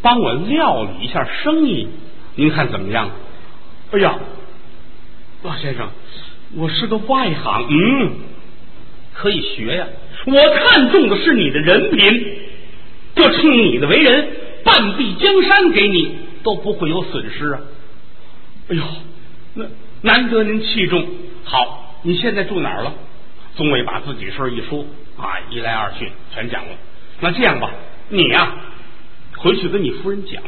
[0.01, 1.87] 帮我料理一下生意，
[2.35, 3.11] 您看怎么样？
[3.91, 4.15] 哎呀，
[5.43, 5.89] 老先生，
[6.55, 8.11] 我是个外行，嗯，
[9.13, 9.85] 可以学呀。
[10.25, 12.37] 我看中的是你的人品，
[13.23, 14.27] 就冲你的为人，
[14.63, 17.61] 半壁江山给你都不会有损失啊。
[18.69, 18.83] 哎呦，
[19.53, 19.65] 那
[20.01, 21.07] 难得您器重，
[21.43, 22.93] 好，你现在住哪儿了？
[23.55, 24.85] 宗伟把自己事一说
[25.17, 26.71] 啊，一来二去全讲了。
[27.21, 27.71] 那这样吧，
[28.09, 28.55] 你呀，
[29.37, 30.43] 回去跟你夫人讲，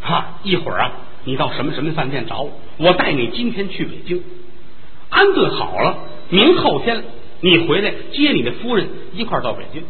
[0.00, 0.92] 哈，一会儿啊。
[1.24, 4.24] 你到什么什么饭店找我，我带你今天去北京
[5.08, 5.98] 安顿好了，
[6.30, 7.04] 明后天
[7.40, 9.84] 你回来接你的夫人一块儿到北京。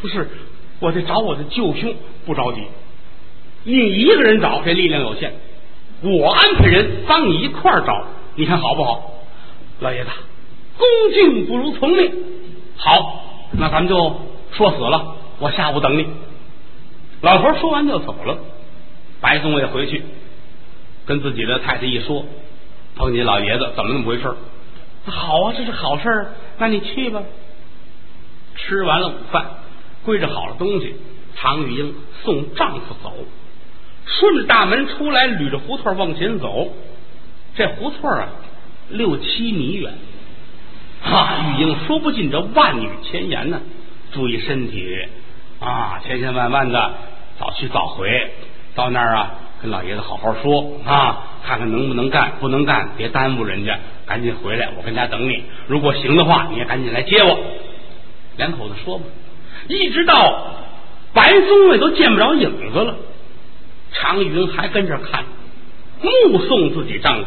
[0.00, 0.26] 不是，
[0.84, 1.94] 我得找我的舅兄，
[2.26, 2.62] 不着急。
[3.62, 5.32] 你一个人找，这力量有限，
[6.02, 8.04] 我安排人帮你一块儿找，
[8.34, 9.14] 你看好不好？
[9.80, 10.10] 老爷子，
[10.76, 12.12] 恭敬不如从命。
[12.76, 14.20] 好，那咱们就
[14.52, 16.06] 说死了，我下午等你。
[17.22, 18.36] 老头说完就走了，
[19.22, 20.02] 白宗伟回去。
[21.06, 22.26] 跟自己的太太一说，
[22.94, 24.34] 碰见老爷子怎么那么回事？
[25.06, 26.26] 好啊，这是好事，
[26.58, 27.22] 那你去吧。
[28.56, 29.46] 吃完了午饭，
[30.04, 30.94] 归置好了东西，
[31.36, 33.12] 常玉英送丈夫走，
[34.06, 36.68] 顺着大门出来，捋着胡同往前走。
[37.56, 38.28] 这胡同啊，
[38.90, 39.92] 六七米远。
[41.02, 43.60] 哈，玉英说不尽这万语千言呢。
[44.12, 45.06] 注意身体
[45.60, 46.92] 啊，千千万万的
[47.38, 48.30] 早去早回，
[48.74, 49.34] 到那儿啊。
[49.62, 55.42] 跟老爷子好好说啊，看看能不能干，不能干别耽误人家，赶紧回来，我跟家等你。
[55.66, 57.38] 如果行的话，你也赶紧来接我。
[58.36, 59.04] 两口子说吧，
[59.68, 60.56] 一直到
[61.12, 62.96] 白宗伟都见不着影子了，
[63.92, 65.24] 常云还跟这看，
[66.00, 67.26] 目送自己丈夫，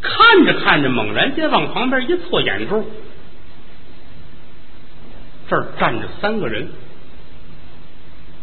[0.00, 2.84] 看着看着，猛然间往旁边一错眼珠，
[5.48, 6.68] 这儿站着三个人，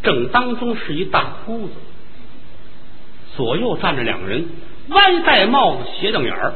[0.02, 1.72] 正当中是一大秃子。
[3.36, 4.48] 左右站着两个人，
[4.88, 6.54] 歪戴帽子，斜瞪眼儿，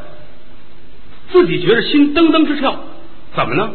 [1.30, 2.78] 自己觉着心噔噔直跳。
[3.34, 3.70] 怎么呢？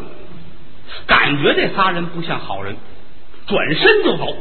[1.06, 2.76] 感觉这仨人不像好人，
[3.46, 4.36] 转身就走。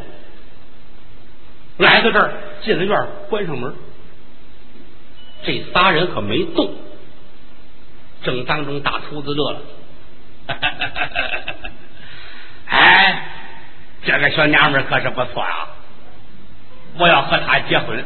[1.78, 3.74] 来到这儿，进了院，关上门。
[5.44, 6.76] 这仨人可没动。
[8.24, 9.62] 正当中，大秃子乐了。
[12.68, 13.30] 哎，
[14.04, 15.70] 这个小娘们可是不错啊！
[16.98, 18.04] 我要和她结婚。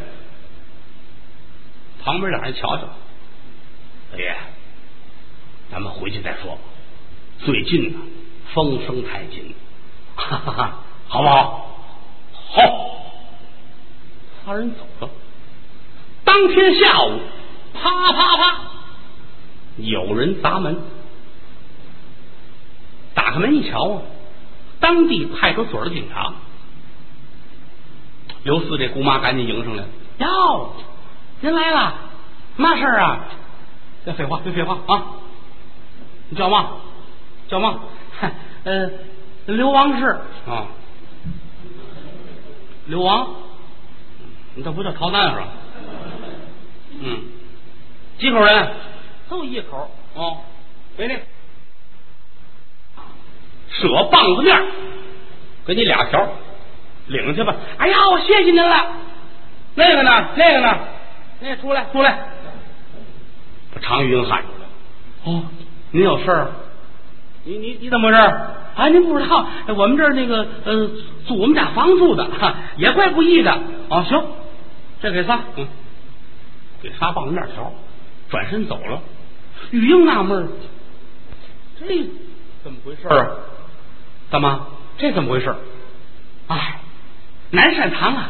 [2.03, 2.83] 旁边两人瞧瞧，
[4.11, 4.35] 老爷，
[5.71, 6.61] 咱们回去再说吧。
[7.39, 7.99] 最近呢，
[8.53, 9.55] 风声太紧，
[10.15, 11.67] 哈哈哈，好不好？
[12.51, 12.61] 好。
[14.45, 15.09] 仨人走了。
[16.23, 17.19] 当天下午，
[17.73, 18.57] 啪啪啪，
[19.77, 20.77] 有人砸门。
[23.13, 24.01] 打开门一瞧啊，
[24.79, 26.33] 当地派出所的警察。
[28.43, 29.83] 刘四这姑妈赶紧迎上来，
[30.19, 30.73] 哟。
[31.41, 31.95] 您来了，
[32.57, 33.25] 嘛事儿啊？
[34.05, 35.05] 别废话，别废话啊！
[36.29, 36.71] 你叫嘛？
[37.47, 37.79] 叫嘛？
[38.63, 38.89] 呃，
[39.47, 40.05] 刘王氏
[40.47, 40.67] 啊，
[42.85, 43.27] 刘王，
[44.55, 45.47] 你这不叫逃难是吧？
[47.01, 47.23] 嗯，
[48.17, 48.71] 几口人？
[49.29, 50.37] 就一口哦。
[50.95, 51.17] 给你，
[53.71, 54.63] 舍棒子面，
[55.65, 56.29] 给你俩条，
[57.07, 57.55] 领去吧。
[57.79, 58.91] 哎呀，我谢谢您了。
[59.73, 60.29] 那个呢？
[60.35, 60.77] 那个呢？
[61.39, 62.19] 那，出来，出来！
[63.73, 65.33] 把常玉英喊出来。
[65.33, 65.43] 哦，
[65.89, 66.51] 您有事儿？
[67.45, 68.21] 你你你怎么回事？
[68.75, 70.89] 啊，您不知道，我们这儿那个呃，
[71.25, 72.27] 租我们家房住的，
[72.77, 73.51] 也怪不易的。
[73.89, 74.23] 啊，行，
[75.01, 75.67] 这给仨，嗯，
[76.81, 77.71] 给仨棒子面条，
[78.29, 79.01] 转身走了。
[79.71, 80.47] 玉英纳闷儿，
[81.79, 81.85] 这
[82.63, 83.27] 怎么回事啊？
[84.29, 84.67] 大妈，
[84.97, 85.53] 这怎么回事？
[86.47, 86.79] 哎，
[87.51, 88.29] 南山堂啊，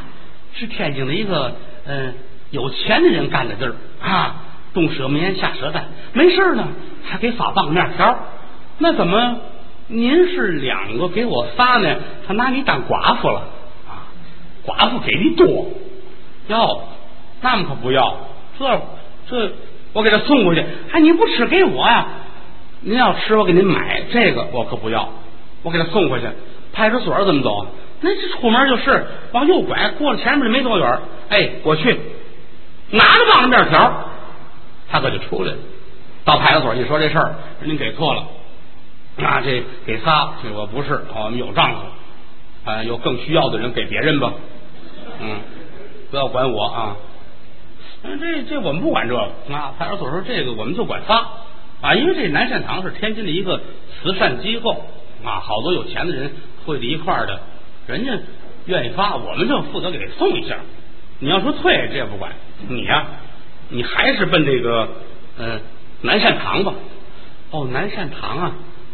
[0.54, 1.56] 是天津的一个
[1.86, 2.14] 嗯。
[2.52, 4.36] 有钱的人干的地儿啊，
[4.76, 6.68] 动赊棉下舌蛋，没事呢
[7.04, 8.16] 还给发棒子面条。
[8.80, 9.38] 那怎么
[9.88, 11.96] 您是两个给我仨呢？
[12.28, 13.42] 他拿你当寡妇了
[13.88, 14.10] 啊？
[14.66, 15.68] 寡妇给的多，
[16.48, 16.82] 要
[17.42, 18.18] 那么可不要。
[18.60, 18.82] 这
[19.30, 19.52] 这
[19.94, 20.64] 我给他送过去。
[20.92, 22.08] 哎，你不吃给我呀？
[22.82, 25.10] 您要吃我给您买这个，我可不要。
[25.62, 26.28] 我给他送回去。
[26.74, 27.68] 派出所怎么走？
[28.02, 31.00] 那这出门就是往右拐，过了前面就没多远。
[31.30, 31.98] 哎，我去。
[32.90, 34.10] 拿着棒子面条，
[34.90, 35.58] 他可就出来了。
[36.26, 38.26] 到派出所一说这事儿，您给错了，
[39.18, 44.34] 啊，这给仨，这我不是，我们有丈夫，啊，有更需要的人给别人吧，
[45.22, 45.38] 嗯，
[46.10, 46.96] 不要管我啊。
[48.20, 49.22] 这这我们不管这个
[49.54, 51.28] 啊，派出所说这个我们就管仨
[51.82, 53.62] 啊，因为这南善堂是天津的一个
[54.02, 54.84] 慈善机构
[55.24, 56.32] 啊，好多有钱的人
[56.66, 57.40] 汇在一块儿的，
[57.88, 58.12] 人家
[58.66, 60.58] 愿意发，我们就负责给他送一下。
[61.20, 62.34] 你要说退，这也不管
[62.68, 63.06] 你呀，
[63.70, 64.90] 你还是奔这个
[65.38, 65.62] 嗯
[66.02, 66.74] 南善堂吧。
[67.52, 68.52] 哦，南善堂啊，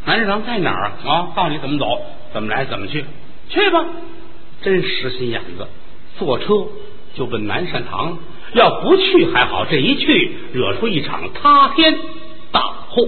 [0.10, 1.28] 南山堂在哪儿啊？
[1.36, 1.86] 告诉你怎么走？
[2.34, 2.66] 怎么来？
[2.66, 3.06] 怎么去？
[3.48, 3.86] 去吧。
[4.64, 5.68] 真实心眼子
[6.18, 6.46] 坐车
[7.14, 8.18] 就奔南山堂。
[8.54, 11.96] 要不去还好这一去惹出一场塌天
[12.52, 13.08] 大祸。